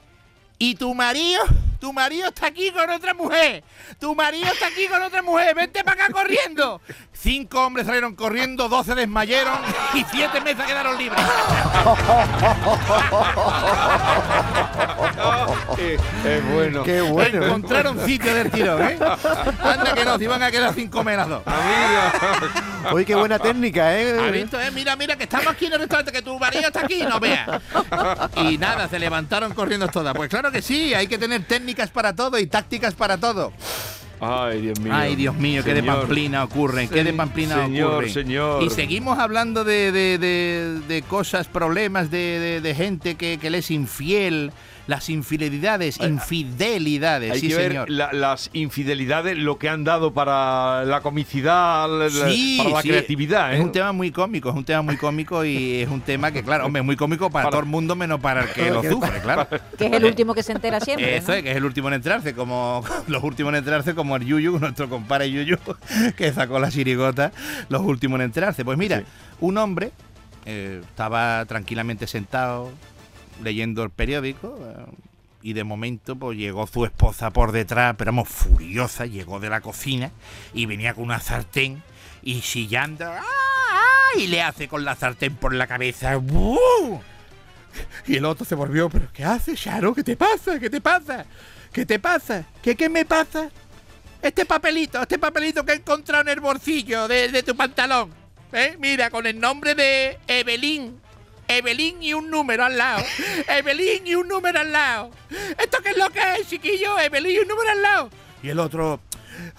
y 0.58 0.74
tu 0.74 0.94
marido, 0.94 1.42
tu 1.80 1.92
marido 1.92 2.28
está 2.28 2.48
aquí 2.48 2.70
con 2.70 2.90
otra 2.90 3.14
mujer, 3.14 3.62
tu 4.00 4.14
marido 4.14 4.52
está 4.52 4.66
aquí 4.66 4.86
con 4.88 5.02
otra 5.02 5.22
mujer, 5.22 5.54
vente 5.54 5.84
para 5.84 6.04
acá 6.04 6.12
corriendo. 6.12 6.80
Cinco 7.12 7.64
hombres 7.64 7.86
salieron 7.86 8.16
corriendo, 8.16 8.68
doce 8.68 8.94
desmayaron 8.94 9.58
y 9.94 10.04
siete 10.10 10.40
mesas 10.40 10.66
quedaron 10.66 10.98
libres. 10.98 11.22
Es 15.78 16.52
bueno. 16.52 16.82
Qué 16.82 17.00
bueno. 17.02 17.46
Encontraron 17.46 18.04
sitio 18.04 18.34
del 18.34 18.50
tirón, 18.50 18.82
¿eh? 18.82 18.98
Anda 19.62 19.94
que 19.94 20.04
no, 20.04 20.18
se 20.18 20.24
iban 20.24 20.42
a 20.42 20.50
quedar 20.50 20.74
sin 20.74 20.88
comer 20.88 21.16
las 21.18 21.28
dos. 21.28 21.42
Amiga. 21.46 22.90
Oye, 22.92 23.04
qué 23.04 23.14
buena 23.14 23.38
técnica, 23.38 23.88
¿Has 23.90 23.94
¿eh? 23.96 24.30
visto, 24.32 24.60
eh? 24.60 24.70
Mira, 24.72 24.96
mira, 24.96 25.16
que 25.16 25.24
estamos 25.24 25.46
aquí 25.48 25.66
en 25.66 25.74
el 25.74 25.78
restaurante, 25.80 26.10
que 26.12 26.22
tu 26.22 26.36
marido 26.38 26.64
está 26.66 26.80
aquí, 26.80 27.02
no 27.08 27.20
veas. 27.20 27.48
Y 28.36 28.58
nada, 28.58 28.88
se 28.88 28.98
levantaron 28.98 29.54
corriendo 29.54 29.86
todas. 29.88 30.14
Pues 30.14 30.28
claro 30.28 30.50
que 30.50 30.62
sí, 30.62 30.94
hay 30.94 31.06
que 31.06 31.16
tener 31.18 31.44
técnicas 31.44 31.90
para 31.90 32.12
todo 32.14 32.38
y 32.38 32.46
tácticas 32.46 32.94
para 32.94 33.16
todo. 33.18 33.52
Ay, 34.20 34.60
Dios 34.62 34.80
mío. 34.80 34.92
Ay, 34.92 35.14
Dios 35.14 35.36
mío, 35.36 35.62
qué 35.62 35.74
de 35.74 35.82
pamplina 35.84 36.42
ocurren, 36.42 36.88
qué 36.88 37.04
de 37.04 37.12
pamplina 37.12 37.54
Señor, 37.66 37.92
ocurren. 37.92 38.12
señor. 38.12 38.62
Y 38.64 38.70
seguimos 38.70 39.16
hablando 39.20 39.62
de, 39.62 39.92
de- 39.92 40.18
de- 40.18 40.80
de 40.88 41.02
cosas, 41.02 41.46
problemas 41.46 42.10
de, 42.10 42.40
de- 42.40 42.60
de 42.60 42.74
gente 42.74 43.14
que, 43.14 43.38
que 43.38 43.48
le 43.48 43.58
es 43.58 43.70
infiel, 43.70 44.50
las 44.88 45.08
infidelidades, 45.10 46.00
infidelidades, 46.00 47.30
Hay 47.32 47.40
sí 47.40 47.48
que 47.48 47.54
señor. 47.54 47.84
ver 47.86 47.90
la- 47.90 48.12
las 48.12 48.48
infidelidades, 48.54 49.36
lo 49.36 49.58
que 49.58 49.68
han 49.68 49.84
dado 49.84 50.12
para 50.14 50.84
la 50.86 51.02
comicidad, 51.02 51.86
la- 51.88 52.08
Sí, 52.30 52.56
para 52.58 52.70
la 52.70 52.82
sí, 52.82 52.88
creatividad. 52.88 53.52
Es 53.52 53.60
¿eh? 53.60 53.62
un 53.62 53.70
tema 53.70 53.92
muy 53.92 54.10
cómico, 54.10 54.48
es 54.48 54.54
un 54.56 54.64
tema 54.64 54.80
muy 54.82 54.96
cómico 54.96 55.44
y 55.44 55.82
es 55.82 55.88
un 55.90 56.00
tema 56.00 56.32
que, 56.32 56.42
claro, 56.42 56.64
hombre, 56.66 56.80
es 56.80 56.86
muy 56.86 56.96
cómico 56.96 57.30
para, 57.30 57.44
Para- 57.44 57.50
todo 57.50 57.60
el 57.60 57.66
mundo 57.68 57.94
menos 57.96 58.18
para 58.20 58.42
el 58.44 58.48
que 58.50 58.70
lo 58.70 58.82
sufre, 58.82 59.20
claro. 59.20 59.46
que 59.78 59.86
es 59.86 59.92
el 59.92 60.04
último 60.06 60.34
que 60.34 60.42
se 60.42 60.52
entera 60.52 60.80
siempre. 60.80 61.16
Eso 61.16 61.28
¿no? 61.28 61.34
es, 61.34 61.42
que 61.42 61.50
es 61.50 61.56
el 61.58 61.64
último 61.64 61.88
en 61.88 61.94
entrarse, 61.94 62.34
como 62.34 62.82
los 63.08 63.22
últimos 63.22 63.52
en 63.52 63.58
entrarse, 63.58 63.94
como 63.94 64.16
el 64.16 64.24
Yuyu, 64.24 64.58
nuestro 64.58 64.88
compadre 64.88 65.30
Yuyu, 65.30 65.56
que 66.16 66.32
sacó 66.32 66.58
la 66.58 66.70
chirigota, 66.70 67.30
los 67.68 67.82
últimos 67.82 68.16
en 68.20 68.24
entrarse. 68.26 68.64
Pues 68.64 68.78
mira, 68.78 69.00
Sí. 69.00 69.04
un 69.40 69.58
hombre 69.58 69.92
eh, 70.46 70.80
estaba 70.82 71.44
tranquilamente 71.44 72.06
sentado 72.06 72.70
leyendo 73.42 73.82
el 73.82 73.90
periódico 73.90 74.58
eh, 74.60 74.84
y 75.42 75.52
de 75.52 75.64
momento 75.64 76.16
pues 76.16 76.36
llegó 76.36 76.66
su 76.66 76.84
esposa 76.84 77.30
por 77.30 77.52
detrás, 77.52 77.94
pero 77.96 78.10
vamos, 78.10 78.28
furiosa, 78.28 79.06
llegó 79.06 79.40
de 79.40 79.50
la 79.50 79.60
cocina 79.60 80.10
y 80.52 80.66
venía 80.66 80.94
con 80.94 81.04
una 81.04 81.20
sartén 81.20 81.82
y 82.22 82.40
chillando, 82.40 83.06
¡ah! 83.06 83.22
ah", 83.22 84.18
y 84.18 84.26
le 84.26 84.42
hace 84.42 84.68
con 84.68 84.84
la 84.84 84.96
sartén 84.96 85.36
por 85.36 85.54
la 85.54 85.66
cabeza, 85.66 86.16
¡bu! 86.16 87.00
Y 88.06 88.16
el 88.16 88.24
otro 88.24 88.44
se 88.44 88.54
volvió, 88.54 88.88
¿pero 88.90 89.08
qué 89.12 89.24
haces, 89.24 89.60
Charo? 89.60 89.94
¿Qué 89.94 90.02
te 90.02 90.16
pasa? 90.16 90.58
¿Qué 90.58 90.70
te 90.70 90.80
pasa? 90.80 91.26
¿Qué 91.72 91.86
te 91.86 91.98
pasa? 91.98 92.44
¿Qué, 92.62 92.74
qué 92.74 92.88
me 92.88 93.04
pasa? 93.04 93.50
Este 94.20 94.44
papelito, 94.44 95.00
este 95.00 95.18
papelito 95.18 95.64
que 95.64 95.72
he 95.72 95.76
encontrado 95.76 96.22
en 96.22 96.28
el 96.30 96.40
bolsillo 96.40 97.06
de, 97.06 97.28
de 97.28 97.42
tu 97.42 97.54
pantalón. 97.54 98.10
¿eh? 98.52 98.76
Mira, 98.80 99.10
con 99.10 99.26
el 99.26 99.38
nombre 99.38 99.74
de 99.74 100.18
Evelyn. 100.26 101.00
Evelyn 101.48 102.02
y 102.02 102.14
un 102.14 102.30
número 102.30 102.64
al 102.64 102.76
lado. 102.78 103.02
Evelyn 103.48 104.06
y 104.06 104.14
un 104.14 104.28
número 104.28 104.60
al 104.60 104.70
lado. 104.72 105.10
¿Esto 105.58 105.78
qué 105.82 105.90
es 105.90 105.96
lo 105.96 106.10
que 106.10 106.20
es, 106.40 106.48
chiquillo? 106.48 106.98
Evelyn 106.98 107.36
y 107.36 107.38
un 107.38 107.48
número 107.48 107.70
al 107.70 107.82
lado. 107.82 108.10
Y 108.42 108.50
el 108.50 108.58
otro, 108.58 109.00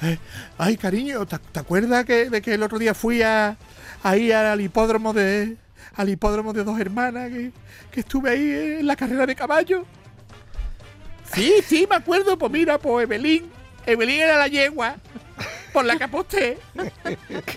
"Eh, 0.02 0.18
ay, 0.58 0.78
cariño, 0.78 1.26
¿te, 1.26 1.38
te 1.40 1.60
acuerdas 1.60 2.06
que, 2.06 2.30
de 2.30 2.42
que 2.42 2.54
el 2.54 2.64
otro 2.64 2.78
día 2.80 2.94
fui 2.94 3.22
a, 3.22 3.58
ahí 4.04 4.32
al 4.32 4.62
hipódromo 4.62 5.14
de 5.14 5.58
al 5.96 6.08
hipódromo 6.10 6.54
de 6.54 6.64
dos 6.64 6.80
hermanas 6.80 7.30
que, 7.30 7.52
que 7.92 8.00
estuve 8.02 8.30
ahí 8.30 8.78
en 8.80 8.88
la 8.88 8.96
carrera 8.96 9.26
de 9.26 9.36
caballo? 9.36 9.86
Sí, 11.34 11.54
sí, 11.68 11.88
me 11.90 11.96
acuerdo. 11.98 12.38
Pues 12.38 12.52
mira, 12.52 12.78
pues 12.78 13.04
Evelyn. 13.04 13.50
Evelyn 13.86 14.22
era 14.22 14.38
la 14.38 14.48
yegua 14.48 14.96
por 15.74 15.86
la 15.86 15.98
que 15.98 16.04
aposté. 16.06 16.58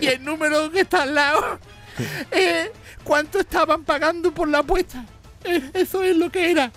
Y 0.01 0.07
el 0.07 0.23
número 0.23 0.71
que 0.71 0.81
está 0.81 1.03
al 1.03 1.15
lado. 1.15 1.59
eh, 2.31 2.71
¿Cuánto 3.03 3.39
estaban 3.39 3.83
pagando 3.83 4.31
por 4.33 4.47
la 4.47 4.59
apuesta? 4.59 5.05
Eh, 5.43 5.71
eso 5.73 6.03
es 6.03 6.15
lo 6.15 6.31
que 6.31 6.51
era. 6.51 6.71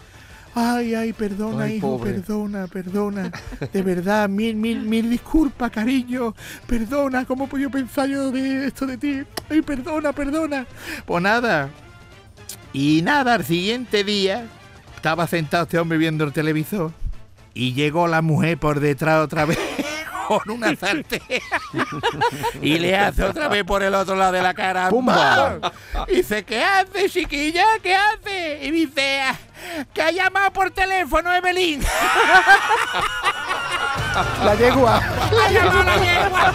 Ay, 0.54 0.94
ay, 0.94 1.12
perdona, 1.12 1.64
Ay, 1.64 1.76
hijo, 1.76 1.99
pobre. 1.99 2.14
perdona, 2.14 2.66
perdona. 2.66 3.30
De 3.73 3.82
verdad, 3.82 4.28
mil, 4.28 4.56
mil, 4.56 4.80
mil 4.80 5.11
disculpas, 5.11 5.70
cariño. 5.70 6.35
Perdona, 6.66 7.26
¿cómo 7.26 7.46
puedo 7.46 7.70
pensar 7.70 8.08
yo 8.08 8.30
de 8.30 8.66
esto 8.66 8.87
de 8.87 8.96
ti? 8.96 9.23
Ay, 9.50 9.61
perdona, 9.61 10.12
perdona. 10.12 10.66
Pues 11.04 11.23
nada. 11.23 11.68
Y 12.73 13.02
nada, 13.02 13.35
al 13.35 13.44
siguiente 13.44 14.02
día 14.02 14.46
estaba 14.94 15.26
sentado 15.26 15.64
este 15.64 15.78
hombre 15.78 15.99
viendo 15.99 16.25
el 16.25 16.32
televisor 16.32 16.90
y 17.54 17.75
llegó 17.75 18.08
la 18.08 18.23
mujer 18.23 18.58
por 18.58 18.80
detrás 18.80 19.25
otra 19.25 19.44
vez 19.44 19.58
con 20.26 20.50
una 20.50 20.75
sartén 20.75 21.21
y 22.62 22.78
le 22.78 22.97
hace 22.97 23.23
otra 23.25 23.49
vez 23.49 23.64
por 23.64 23.83
el 23.83 23.95
otro 23.95 24.16
lado 24.16 24.33
de 24.33 24.42
la 24.42 24.54
cara. 24.54 24.88
¡Pumba! 24.88 25.59
Y 26.09 26.16
dice, 26.16 26.45
¿qué 26.45 26.64
hace, 26.64 27.09
chiquilla? 27.09 27.64
¿Qué 27.83 27.95
hace? 27.95 28.59
Y 28.62 28.71
dice, 28.71 29.21
"Ah, 29.23 29.37
que 29.92 30.02
ha 30.02 30.11
llamado 30.11 30.52
por 30.52 30.71
teléfono 30.71 31.33
Evelyn. 31.35 31.83
La 34.45 34.54
yegua. 34.54 34.97
¡Ha 34.97 35.50
llamado 35.50 35.83
la 35.85 35.97
yegua! 35.99 36.54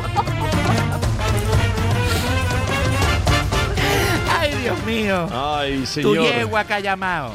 Dios 4.61 4.85
mío! 4.85 5.27
Ay, 5.31 5.79
Tu 5.79 5.85
señor. 5.87 6.23
yegua 6.23 6.63
que 6.65 6.73
ha 6.73 6.79
llamado. 6.79 7.31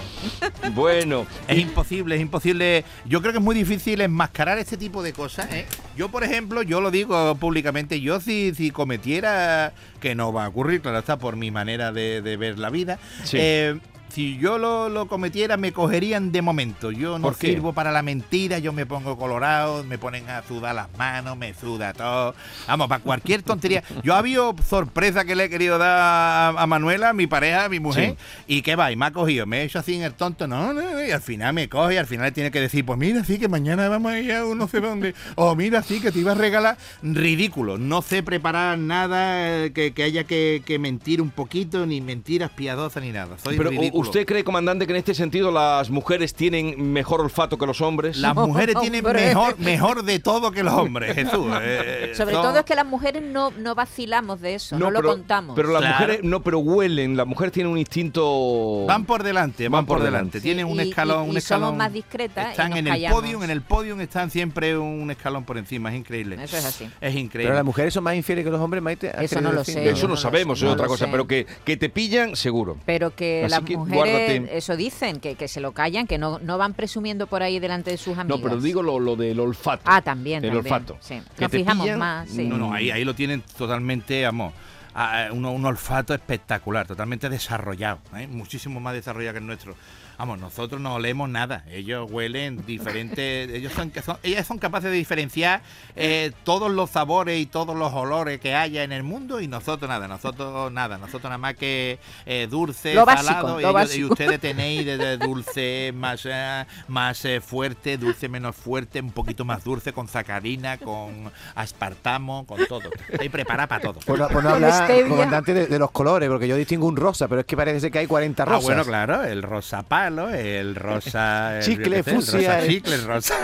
Bueno, 0.74 1.26
Es 1.48 1.58
imposible, 1.58 2.14
es 2.16 2.20
imposible. 2.20 2.84
Yo 3.04 3.20
creo 3.20 3.32
que 3.32 3.38
es 3.38 3.44
muy 3.44 3.54
difícil 3.54 4.00
enmascarar 4.00 4.58
este 4.58 4.76
tipo 4.76 5.02
de 5.02 5.12
cosas. 5.12 5.48
¿eh? 5.52 5.66
Yo, 5.96 6.08
por 6.08 6.22
ejemplo, 6.24 6.62
yo 6.62 6.80
lo 6.80 6.90
digo 6.90 7.34
públicamente, 7.36 8.00
yo 8.00 8.20
si, 8.20 8.54
si 8.54 8.70
cometiera, 8.70 9.72
que 10.00 10.14
no 10.14 10.32
va 10.32 10.44
a 10.44 10.48
ocurrir, 10.48 10.80
claro 10.82 10.98
está, 10.98 11.18
por 11.18 11.36
mi 11.36 11.50
manera 11.50 11.90
de, 11.92 12.22
de 12.22 12.36
ver 12.36 12.58
la 12.58 12.70
vida, 12.70 12.98
Sí. 13.24 13.36
eh, 13.40 13.78
si 14.08 14.38
yo 14.38 14.58
lo, 14.58 14.88
lo 14.88 15.06
cometiera, 15.08 15.56
me 15.56 15.72
cogerían 15.72 16.32
de 16.32 16.42
momento. 16.42 16.90
Yo 16.90 17.18
no 17.18 17.28
sirvo 17.50 17.72
para 17.72 17.92
la 17.92 18.02
mentira, 18.02 18.58
yo 18.58 18.72
me 18.72 18.86
pongo 18.86 19.18
colorado, 19.18 19.84
me 19.84 19.98
ponen 19.98 20.28
a 20.30 20.42
sudar 20.42 20.74
las 20.74 20.88
manos, 20.96 21.36
me 21.36 21.52
suda 21.54 21.92
todo. 21.92 22.34
Vamos, 22.66 22.88
para 22.88 23.02
cualquier 23.02 23.42
tontería. 23.42 23.82
Yo 24.02 24.14
ha 24.14 24.18
habido 24.18 24.54
sorpresa 24.68 25.24
que 25.24 25.34
le 25.36 25.44
he 25.44 25.50
querido 25.50 25.78
dar 25.78 25.98
a, 25.98 26.48
a 26.62 26.66
Manuela, 26.66 27.12
mi 27.12 27.26
pareja, 27.26 27.68
mi 27.68 27.80
mujer, 27.80 28.16
y 28.46 28.62
que 28.62 28.76
va, 28.76 28.90
y 28.92 28.96
me 28.96 29.06
ha 29.06 29.10
cogido, 29.10 29.44
me 29.46 29.60
he 29.60 29.64
hecho 29.64 29.78
así 29.78 29.94
en 29.94 30.02
el 30.02 30.14
tonto, 30.14 30.46
no, 30.46 30.72
no, 30.72 30.82
no, 30.82 31.04
y 31.04 31.10
al 31.10 31.20
final 31.22 31.52
me 31.52 31.68
coge, 31.68 31.94
y 31.94 31.96
al 31.98 32.06
final 32.06 32.26
le 32.26 32.32
tiene 32.32 32.50
que 32.50 32.60
decir, 32.60 32.84
pues 32.84 32.98
mira, 32.98 33.22
sí, 33.24 33.38
que 33.38 33.48
mañana 33.48 33.88
vamos 33.88 34.12
a 34.12 34.18
ir 34.20 34.32
a 34.32 34.44
un 34.46 34.56
no 34.58 34.68
sé 34.68 34.80
dónde, 34.80 35.14
o 35.34 35.54
mira, 35.56 35.82
sí, 35.82 36.00
que 36.00 36.10
te 36.12 36.18
iba 36.20 36.32
a 36.32 36.34
regalar. 36.36 36.76
Ridículo, 37.02 37.78
no 37.78 38.02
sé 38.02 38.22
preparar 38.22 38.78
nada 38.78 39.64
eh, 39.64 39.72
que, 39.72 39.92
que 39.92 40.02
haya 40.02 40.24
que, 40.24 40.62
que 40.64 40.78
mentir 40.78 41.20
un 41.20 41.30
poquito, 41.30 41.86
ni 41.86 42.00
mentiras 42.00 42.50
piadosas, 42.50 43.02
ni 43.02 43.10
nada. 43.10 43.36
Soy 43.38 43.56
Pero 43.56 43.70
¿u- 43.70 43.72
ridículo. 43.72 43.95
¿Usted 43.96 44.26
cree, 44.26 44.44
comandante, 44.44 44.86
que 44.86 44.92
en 44.92 44.98
este 44.98 45.14
sentido 45.14 45.50
las 45.50 45.90
mujeres 45.90 46.34
tienen 46.34 46.92
mejor 46.92 47.20
olfato 47.20 47.58
que 47.58 47.66
los 47.66 47.80
hombres? 47.80 48.16
Las 48.18 48.34
mujeres 48.34 48.76
tienen 48.80 49.04
mejor, 49.04 49.58
mejor 49.58 50.02
de 50.04 50.18
todo 50.18 50.50
que 50.50 50.62
los 50.62 50.74
hombres, 50.74 51.14
Jesús. 51.14 51.46
eh, 51.62 52.12
Sobre 52.16 52.34
son- 52.34 52.42
todo 52.42 52.58
es 52.58 52.64
que 52.64 52.74
las 52.74 52.86
mujeres 52.86 53.22
no, 53.22 53.50
no 53.52 53.74
vacilamos 53.74 54.40
de 54.40 54.54
eso, 54.54 54.78
no, 54.78 54.90
lo 54.90 55.00
pero, 55.00 55.10
contamos. 55.10 55.56
Pero 55.56 55.70
las 55.72 55.80
Claro. 55.80 55.94
mujeres 55.98 56.24
no, 56.24 56.42
pero 56.42 56.58
huelen. 56.58 57.16
Las 57.16 57.26
mujeres 57.26 57.52
tienen 57.52 57.72
un 57.72 57.78
instinto. 57.78 58.84
Van 58.86 59.04
por 59.04 59.22
delante, 59.22 59.68
van, 59.68 59.86
por 59.86 60.02
delante. 60.02 60.38
Sí, 60.38 60.44
Tienen 60.44 60.66
un 60.66 60.80
escalón, 60.80 61.26
y- 61.26 61.30
un 61.30 61.36
escalón. 61.36 61.68
somos 61.68 61.78
más 61.78 61.92
discretas 61.92 62.46
y 62.48 62.50
Están 62.50 62.70
nos 62.70 62.78
en 62.78 62.88
el 62.88 63.10
podio, 63.10 63.42
en 63.44 63.50
el 63.50 63.62
podio 63.62 64.00
están 64.00 64.30
siempre 64.30 64.76
un 64.76 65.10
escalón 65.10 65.44
por 65.44 65.58
encima. 65.58 65.90
Es 65.90 65.96
increíble. 65.98 66.36
Eso 66.42 66.56
es 66.56 66.64
así. 66.64 66.84
Es 66.84 66.90
Pero 67.00 67.18
increíble. 67.18 67.54
las 67.54 67.64
mujeres 67.64 67.94
son 67.94 68.04
más 68.04 68.14
infieles 68.14 68.44
que 68.44 68.50
los 68.50 68.60
hombres, 68.60 68.82
Maite. 68.82 69.10
¿has 69.10 69.22
Eso 69.24 69.40
no 69.40 69.52
lo 69.52 69.60
decir? 69.60 69.74
sé. 69.74 69.88
Eso 69.90 70.08
no, 70.08 70.16
sabemos, 70.16 70.62
es 70.62 70.68
otra 70.68 70.86
cosa. 70.86 71.08
Pero 71.10 71.26
que, 71.26 71.46
que 71.64 71.76
te 71.76 71.88
pillan, 71.88 72.36
seguro. 72.36 72.76
Pero 72.84 73.14
que 73.14 73.42
Así 73.44 73.50
las 73.50 73.60
que 73.60 73.74
mujeres, 73.86 74.28
guárdate. 74.40 74.56
eso 74.58 74.76
dicen, 74.76 75.20
que, 75.20 75.34
que 75.34 75.48
se 75.48 75.60
lo 75.60 75.72
callan, 75.72 76.06
que 76.06 76.18
no, 76.18 76.38
no 76.40 76.58
van 76.58 76.74
presumiendo 76.74 77.26
por 77.26 77.42
ahí 77.42 77.58
delante 77.58 77.90
de 77.90 77.96
sus 77.96 78.18
amigas. 78.18 78.38
No, 78.38 78.42
pero 78.42 78.60
digo 78.60 78.82
lo, 78.82 78.98
lo 79.00 79.16
del 79.16 79.38
olfato. 79.40 79.82
Ah, 79.86 80.02
también, 80.02 80.44
El 80.44 80.52
también, 80.52 80.74
olfato. 80.74 80.96
sí. 81.00 81.20
Que 81.36 81.42
Nos 81.42 81.50
te 81.50 81.58
fijamos 81.58 81.84
pillan, 81.84 81.98
más, 81.98 82.28
sí. 82.28 82.44
No, 82.46 82.58
no, 82.58 82.72
ahí, 82.72 82.90
ahí 82.90 83.04
lo 83.04 83.14
tienen 83.14 83.42
totalmente, 83.56 84.24
vamos, 84.24 84.52
a- 84.94 85.26
a- 85.26 85.32
un, 85.32 85.44
un 85.44 85.64
olfato 85.66 86.14
espectacular, 86.14 86.86
totalmente 86.86 87.28
desarrollado, 87.28 87.98
¿eh? 88.16 88.26
muchísimo 88.26 88.80
más 88.80 88.94
desarrollado 88.94 89.34
que 89.34 89.38
el 89.40 89.46
nuestro. 89.46 89.74
Vamos, 90.18 90.38
nosotros 90.38 90.80
no 90.80 90.94
olemos 90.94 91.28
nada, 91.28 91.64
ellos 91.70 92.10
huelen 92.10 92.64
diferentes, 92.66 93.50
ellos 93.52 93.72
son, 93.72 93.92
son- 94.04 94.16
ellas 94.22 94.46
son 94.46 94.58
capaces 94.58 94.90
de 94.90 94.96
diferenciar 94.96 95.60
eh, 95.94 96.32
todos 96.44 96.70
los 96.70 96.90
sabores 96.90 97.38
y 97.38 97.46
todos 97.46 97.76
los 97.76 97.92
olores 97.92 98.40
que 98.40 98.54
haya 98.54 98.82
en 98.82 98.92
el 98.92 99.02
mundo 99.02 99.40
y 99.40 99.48
nosotros 99.48 99.88
nada, 99.88 100.08
nosotros 100.08 100.72
nada, 100.72 100.96
nosotros 100.98 101.24
nada 101.24 101.38
más 101.38 101.54
que 101.56 101.98
eh, 102.24 102.46
dulce, 102.50 102.94
Lo 102.94 103.04
básico, 103.04 103.26
salado, 103.26 103.48
lo 103.48 103.60
y, 103.60 103.64
ellos- 103.64 103.70
y 103.70 103.74
básico. 103.74 104.12
ustedes 104.12 104.40
tenéis 104.40 104.86
desde 104.86 105.16
dulce 105.26 105.92
más, 105.94 106.22
eh, 106.24 106.64
más 106.88 107.24
eh, 107.24 107.40
fuerte, 107.40 107.98
dulce 107.98 108.28
menos 108.28 108.56
fuerte, 108.56 109.00
un 109.00 109.12
poquito 109.12 109.44
más 109.44 109.64
dulce, 109.64 109.92
con 109.92 110.08
sacarina, 110.08 110.78
con 110.78 111.30
aspartamo, 111.54 112.46
con 112.46 112.64
todo. 112.66 112.88
Estoy 113.10 113.28
preparada 113.28 113.66
para 113.66 113.80
todo. 113.82 114.00
Por 114.00 114.18
no, 114.18 114.28
por 114.28 114.42
no 114.42 114.50
hablar, 114.50 114.88
comandante, 115.08 115.52
de, 115.52 115.66
de 115.66 115.78
los 115.78 115.90
colores, 115.90 116.28
porque 116.28 116.48
yo 116.48 116.56
distingo 116.56 116.86
un 116.86 116.96
rosa, 116.96 117.28
pero 117.28 117.40
es 117.40 117.46
que 117.46 117.56
parece 117.56 117.90
que 117.90 117.98
hay 117.98 118.06
40 118.06 118.42
Ah, 118.42 118.46
rosas. 118.46 118.64
bueno, 118.64 118.84
claro, 118.84 119.24
el 119.24 119.42
rosa 119.42 119.82
el 120.08 120.74
rosa... 120.74 121.58
el- 121.58 121.62
Chicle, 121.64 121.98
el 121.98 122.04
fucsia, 122.04 122.38
rosa 122.38 122.58
el- 122.60 122.68
chicle, 122.68 122.96
rosa... 122.98 123.34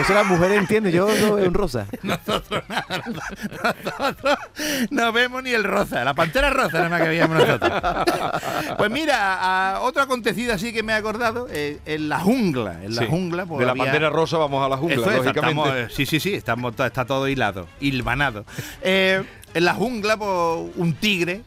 Eso 0.00 0.14
las 0.14 0.26
mujeres 0.26 0.58
entienden, 0.58 0.92
yo 0.92 1.08
no 1.20 1.34
veo 1.34 1.46
un 1.48 1.54
rosa. 1.54 1.86
Nosotros 2.02 2.62
nada, 2.68 3.02
nosotros 3.84 4.38
no 4.90 5.12
vemos 5.12 5.42
ni 5.42 5.50
el 5.50 5.64
rosa, 5.64 6.04
la 6.04 6.14
pantera 6.14 6.50
rosa 6.50 6.78
nada 6.78 6.88
más 6.88 7.02
que 7.02 7.08
veíamos 7.08 7.38
nosotros. 7.38 7.72
Pues 8.78 8.90
mira, 8.90 9.74
a 9.74 9.80
otro 9.80 10.02
acontecido 10.02 10.54
así 10.54 10.72
que 10.72 10.82
me 10.82 10.92
he 10.92 10.96
acordado, 10.96 11.46
eh, 11.50 11.78
en 11.86 12.08
la 12.08 12.18
jungla, 12.20 12.82
en 12.84 12.94
la 12.94 13.02
Sí. 13.02 13.08
jungla... 13.08 13.46
pues 13.46 13.60
de 13.60 13.66
la 13.66 13.72
había- 13.72 13.84
bandera 13.84 14.10
rosa 14.10 14.38
vamos 14.38 14.64
a 14.64 14.68
la 14.68 14.76
jungla, 14.76 14.96
Eso 14.96 15.10
es, 15.10 15.16
lógicamente. 15.18 15.60
estamos, 15.62 15.76
eh, 15.76 15.94
sí, 15.94 16.06
sí, 16.06 16.20
sí, 16.20 16.34
estamos, 16.34 16.74
está 16.78 17.04
todo 17.04 17.28
hilado, 17.28 17.66
hilvanado. 17.80 18.44
Eh, 18.82 19.22
en 19.54 19.64
la 19.64 19.74
jungla, 19.74 20.16
pues, 20.16 20.28
un 20.76 20.92
tigre, 20.94 21.42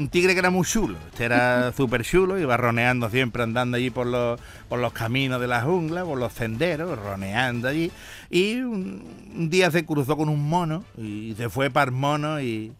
un 0.00 0.08
tigre 0.08 0.32
que 0.32 0.40
era 0.40 0.50
muy 0.50 0.66
chulo. 0.66 0.96
Este 1.12 1.24
era 1.24 1.72
súper 1.76 2.04
chulo, 2.04 2.38
iba 2.38 2.56
roneando 2.56 3.08
siempre, 3.10 3.42
andando 3.42 3.76
allí 3.76 3.90
por 3.90 4.06
los, 4.06 4.40
por 4.68 4.78
los 4.78 4.92
caminos 4.92 5.40
de 5.40 5.46
la 5.46 5.62
jungla, 5.62 6.04
por 6.04 6.18
los 6.18 6.32
senderos, 6.32 6.98
roneando 6.98 7.68
allí. 7.68 7.92
Y 8.30 8.56
un, 8.60 9.04
un 9.36 9.50
día 9.50 9.70
se 9.70 9.84
cruzó 9.84 10.16
con 10.16 10.28
un 10.28 10.48
mono 10.48 10.84
y 10.96 11.34
se 11.36 11.48
fue 11.48 11.70
para 11.70 11.90
el 11.90 11.96
mono 11.96 12.40
y, 12.40 12.72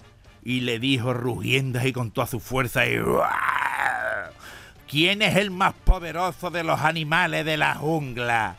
y 0.42 0.60
le 0.60 0.78
dijo 0.78 1.12
rugiendo 1.12 1.78
ahí 1.78 1.92
con 1.92 2.10
toda 2.10 2.26
su 2.26 2.40
fuerza 2.40 2.86
y... 2.86 2.98
"Uah, 2.98 4.30
¿Quién 4.88 5.22
es 5.22 5.36
el 5.36 5.52
más 5.52 5.72
poderoso 5.72 6.50
de 6.50 6.64
los 6.64 6.80
animales 6.80 7.44
de 7.44 7.56
la 7.56 7.76
jungla? 7.76 8.56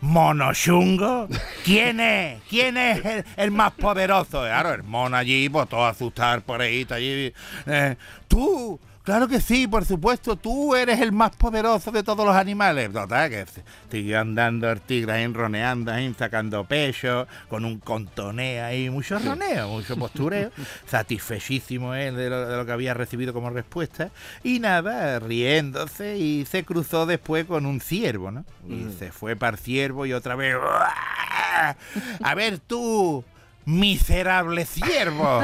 ¿Monochungo? 0.00 1.28
¿Quién 1.64 2.00
es? 2.00 2.40
¿Quién 2.48 2.76
es 2.76 3.24
el, 3.36 3.50
más 3.50 3.72
poderoso? 3.72 4.42
Claro, 4.42 4.74
el 4.74 4.82
mono 4.82 5.16
allí, 5.16 5.48
pues 5.48 5.68
todo 5.68 5.86
asustar 5.86 6.42
por 6.42 6.60
ahí, 6.60 6.86
allí. 6.90 7.32
eh, 7.66 7.96
tú, 8.28 8.78
claro 9.06 9.28
que 9.28 9.40
sí, 9.40 9.68
por 9.68 9.84
supuesto, 9.84 10.34
tú 10.34 10.74
eres 10.74 11.00
el 11.00 11.12
más 11.12 11.34
poderoso 11.36 11.92
de 11.92 12.02
todos 12.02 12.26
los 12.26 12.34
animales. 12.34 12.92
Total, 12.92 13.30
que 13.30 13.46
siguió 13.88 14.20
andando 14.20 14.68
el 14.68 14.80
tigre 14.80 15.12
ahí 15.12 15.26
roneando, 15.28 15.92
ahí 15.92 16.12
sacando 16.18 16.64
pecho, 16.64 17.28
con 17.48 17.64
un 17.64 17.78
contoneo 17.78 18.64
ahí, 18.64 18.90
mucho 18.90 19.18
roneo, 19.20 19.68
mucho 19.68 19.96
postureo, 19.96 20.50
satisfechísimo 20.86 21.94
él 21.94 22.16
de 22.16 22.28
lo, 22.28 22.48
de 22.48 22.56
lo 22.56 22.66
que 22.66 22.72
había 22.72 22.94
recibido 22.94 23.32
como 23.32 23.48
respuesta, 23.50 24.10
y 24.42 24.58
nada, 24.58 25.20
riéndose, 25.20 26.18
y 26.18 26.44
se 26.44 26.64
cruzó 26.64 27.06
después 27.06 27.46
con 27.46 27.64
un 27.64 27.80
ciervo, 27.80 28.32
¿no? 28.32 28.44
Y 28.68 28.92
se 28.98 29.12
fue 29.12 29.36
para 29.36 29.56
el 29.56 29.62
ciervo 29.62 30.06
y 30.06 30.12
otra 30.12 30.34
vez, 30.34 30.56
a 30.56 32.34
ver 32.34 32.58
tú, 32.58 33.24
miserable 33.66 34.64
ciervo, 34.64 35.42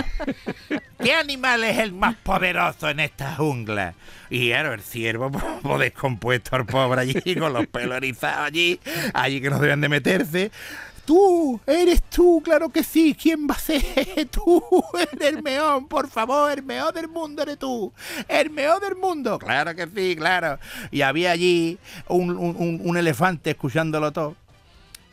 ¿qué 1.02 1.12
animal 1.14 1.64
es 1.64 1.78
el 1.78 1.92
más 1.92 2.14
poderoso 2.16 2.88
en 2.88 3.00
esta 3.00 3.34
jungla? 3.36 3.94
Y 4.30 4.48
claro, 4.48 4.72
el 4.72 4.80
ciervo, 4.80 5.30
pues, 5.30 5.44
pues, 5.62 5.78
descompuesto 5.80 6.56
el 6.56 6.64
pobre 6.64 7.00
allí, 7.02 7.34
con 7.38 7.52
los 7.52 7.66
pelos 7.66 7.96
erizados 7.96 8.46
allí, 8.46 8.80
allí 9.12 9.40
que 9.40 9.50
no 9.50 9.58
deben 9.58 9.80
de 9.80 9.88
meterse. 9.88 10.50
Tú, 11.04 11.60
eres 11.66 12.00
tú, 12.04 12.40
claro 12.44 12.68
que 12.68 12.84
sí. 12.84 13.16
¿Quién 13.20 13.48
va 13.48 13.54
a 13.54 13.58
ser? 13.58 13.82
Tú, 14.30 14.62
eres 14.96 15.34
el 15.34 15.42
meón, 15.42 15.88
por 15.88 16.08
favor, 16.08 16.52
el 16.52 16.62
meón 16.62 16.94
del 16.94 17.08
mundo 17.08 17.42
eres 17.42 17.58
tú. 17.58 17.92
El 18.28 18.50
meón 18.50 18.80
del 18.80 18.94
mundo. 18.94 19.36
Claro 19.40 19.74
que 19.74 19.88
sí, 19.88 20.14
claro. 20.14 20.60
Y 20.92 21.02
había 21.02 21.32
allí 21.32 21.76
un, 22.06 22.30
un- 22.36 22.54
un- 22.56 22.80
un 22.84 22.96
elefante 22.96 23.50
escuchándolo 23.50 24.12
todo. 24.12 24.36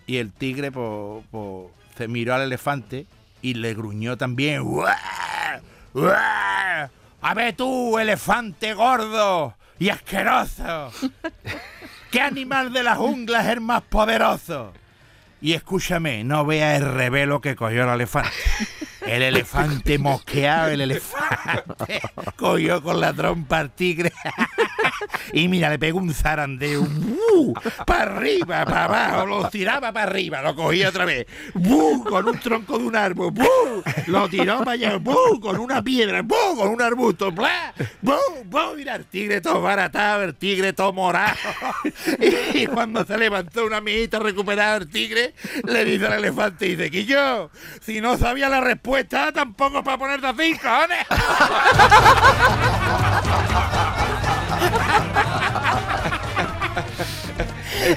Y 0.05 0.17
el 0.17 0.31
tigre, 0.31 0.71
pues, 0.71 1.23
pues, 1.31 1.65
se 1.99 2.07
miró 2.07 2.33
al 2.33 2.43
elefante 2.43 3.07
y 3.41 3.55
le 3.55 3.73
gruñó 3.73 4.17
también. 4.17 4.61
¡Uah! 4.61 5.59
¡Uah! 5.93 6.89
A 7.21 7.33
ver 7.33 7.57
tú, 7.57 7.99
elefante 7.99 8.73
gordo 8.73 9.53
y 9.79 9.89
asqueroso. 9.89 10.93
¿Qué 12.11 12.21
animal 12.21 12.71
de 12.71 12.83
la 12.83 12.95
jungla 12.95 13.41
es 13.41 13.47
el 13.47 13.59
más 13.59 13.81
poderoso? 13.81 14.71
Y 15.41 15.51
escúchame, 15.51 16.23
no 16.23 16.45
veas 16.45 16.79
el 16.79 16.93
revelo 16.93 17.41
que 17.41 17.57
cogió 17.57 17.83
el 17.83 17.89
elefante. 17.89 18.31
El 19.05 19.21
elefante 19.21 19.99
mosqueado, 19.99 20.69
el 20.69 20.79
elefante 20.79 22.01
cogió 22.37 22.81
con 22.81 23.01
la 23.01 23.11
trompa 23.11 23.59
al 23.59 23.71
tigre. 23.71 24.13
Y 25.33 25.47
mira, 25.47 25.69
le 25.69 25.79
pegó 25.79 25.99
un 25.99 26.13
zarandeo. 26.13 26.87
Para 27.85 28.17
arriba, 28.17 28.65
para 28.65 28.85
abajo, 28.85 29.25
lo 29.25 29.49
tiraba 29.49 29.91
para 29.91 30.09
arriba, 30.09 30.41
lo 30.41 30.55
cogía 30.55 30.89
otra 30.89 31.05
vez. 31.05 31.27
Con 31.53 32.27
un 32.27 32.39
tronco 32.39 32.77
de 32.77 32.85
un 32.85 32.95
árbol. 32.95 33.33
Lo 34.07 34.27
tiró 34.29 34.59
para 34.59 34.71
allá. 34.71 34.99
Con 35.41 35.59
una 35.59 35.83
piedra. 35.83 36.23
Con 36.55 36.67
un 36.67 36.81
arbusto. 36.81 37.31
¡Bla! 37.31 37.73
Mira, 38.75 38.95
el 38.95 39.05
tigre 39.05 39.41
todo 39.41 39.61
baratado, 39.61 40.23
el 40.23 40.35
tigre 40.35 40.73
todo 40.73 40.93
morado. 40.93 41.35
Y 42.53 42.65
cuando 42.67 43.05
se 43.05 43.17
levantó 43.17 43.65
una 43.65 43.77
amiguita 43.77 44.19
recuperada 44.19 44.77
el 44.77 44.89
tigre, 44.89 45.33
le 45.63 45.85
dice 45.85 46.07
al 46.07 46.13
elefante, 46.13 46.65
dice, 46.65 46.89
Quillo, 46.89 47.51
si 47.81 48.01
no 48.01 48.17
sabía 48.17 48.49
la 48.49 48.61
respuesta, 48.61 49.31
tampoco 49.31 49.83
para 49.83 49.97
ponerte 49.97 50.27
así, 50.27 50.57
cojones. 50.57 51.05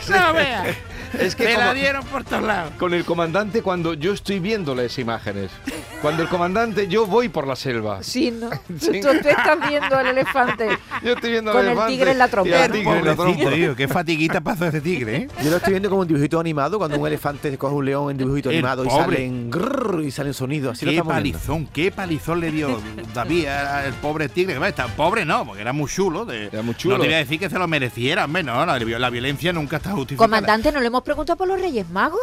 No, 0.08 0.32
vea. 0.34 0.76
Es 1.18 1.34
que 1.36 1.44
Me 1.44 1.54
la 1.56 1.68
como- 1.68 1.74
dieron 1.74 2.04
por 2.06 2.24
todos 2.24 2.42
lados. 2.42 2.72
con 2.78 2.94
el 2.94 3.04
comandante 3.04 3.62
cuando 3.62 3.94
yo 3.94 4.12
estoy 4.12 4.38
viendo 4.40 4.74
las 4.74 4.98
imágenes. 4.98 5.50
Cuando 6.00 6.22
el 6.22 6.28
comandante, 6.28 6.88
yo 6.88 7.06
voy 7.06 7.28
por 7.28 7.46
la 7.46 7.54
selva. 7.56 8.02
Sí, 8.02 8.30
¿no? 8.30 8.50
Sí. 8.80 9.00
Tú, 9.00 9.08
tú 9.22 9.28
estás 9.28 9.68
viendo 9.68 9.96
al 9.96 10.06
elefante. 10.08 10.68
Yo 11.02 11.12
estoy 11.14 11.32
viendo 11.32 11.50
al 11.50 11.56
Con 11.56 11.64
el 11.66 11.70
elefante 11.72 11.92
tigre 11.92 12.10
en 12.12 12.18
la 12.18 12.28
trompa. 12.28 12.50
la 12.50 13.52
tío, 13.54 13.76
qué 13.76 13.88
fatiguita 13.88 14.40
pasó 14.40 14.66
ese 14.66 14.80
tigre, 14.80 15.16
¿eh? 15.16 15.28
Yo 15.42 15.50
lo 15.50 15.56
estoy 15.56 15.72
viendo 15.72 15.88
como 15.90 16.02
un 16.02 16.08
dibujito 16.08 16.38
animado, 16.40 16.78
cuando 16.78 16.98
un 16.98 17.06
elefante 17.06 17.56
coge 17.58 17.74
un 17.74 17.84
león 17.84 18.10
en 18.10 18.16
dibujito 18.18 18.50
El 18.50 18.56
animado 18.56 18.84
y 18.84 18.90
salen 18.90 19.50
grrr, 19.50 20.02
y 20.04 20.10
salen 20.10 20.32
sonidos. 20.34 20.72
Así 20.72 20.84
lo 20.86 20.90
Qué 20.90 20.94
viendo. 20.96 21.10
palizón, 21.10 21.66
qué 21.66 21.90
palizón 21.90 22.40
le 22.40 22.50
dio 22.52 22.80
David 23.14 23.46
al 23.46 23.92
pobre 23.94 24.28
tigre. 24.28 24.58
Que 24.58 24.68
está- 24.68 24.86
pobre 24.88 25.24
no, 25.24 25.44
porque 25.44 25.60
era 25.62 25.72
muy 25.72 25.88
chulo. 25.90 26.24
de- 26.24 26.46
Era 26.46 26.62
muy 26.62 26.74
chulo. 26.76 26.96
No 26.96 27.02
te 27.02 27.08
voy 27.08 27.14
a 27.14 27.18
decir 27.18 27.38
que 27.38 27.50
se 27.50 27.58
lo 27.58 27.66
mereciera, 27.68 28.24
hombre, 28.24 28.42
no, 28.44 28.64
la, 28.64 28.78
la 28.78 29.10
violencia 29.10 29.52
nunca 29.52 29.76
está 29.78 29.90
justificada. 29.90 30.26
Comandante, 30.28 30.70
¿no 30.72 30.80
le 30.80 30.86
hemos 30.86 31.01
preguntado 31.02 31.36
por 31.36 31.48
los 31.48 31.60
Reyes 31.60 31.88
Magos? 31.90 32.18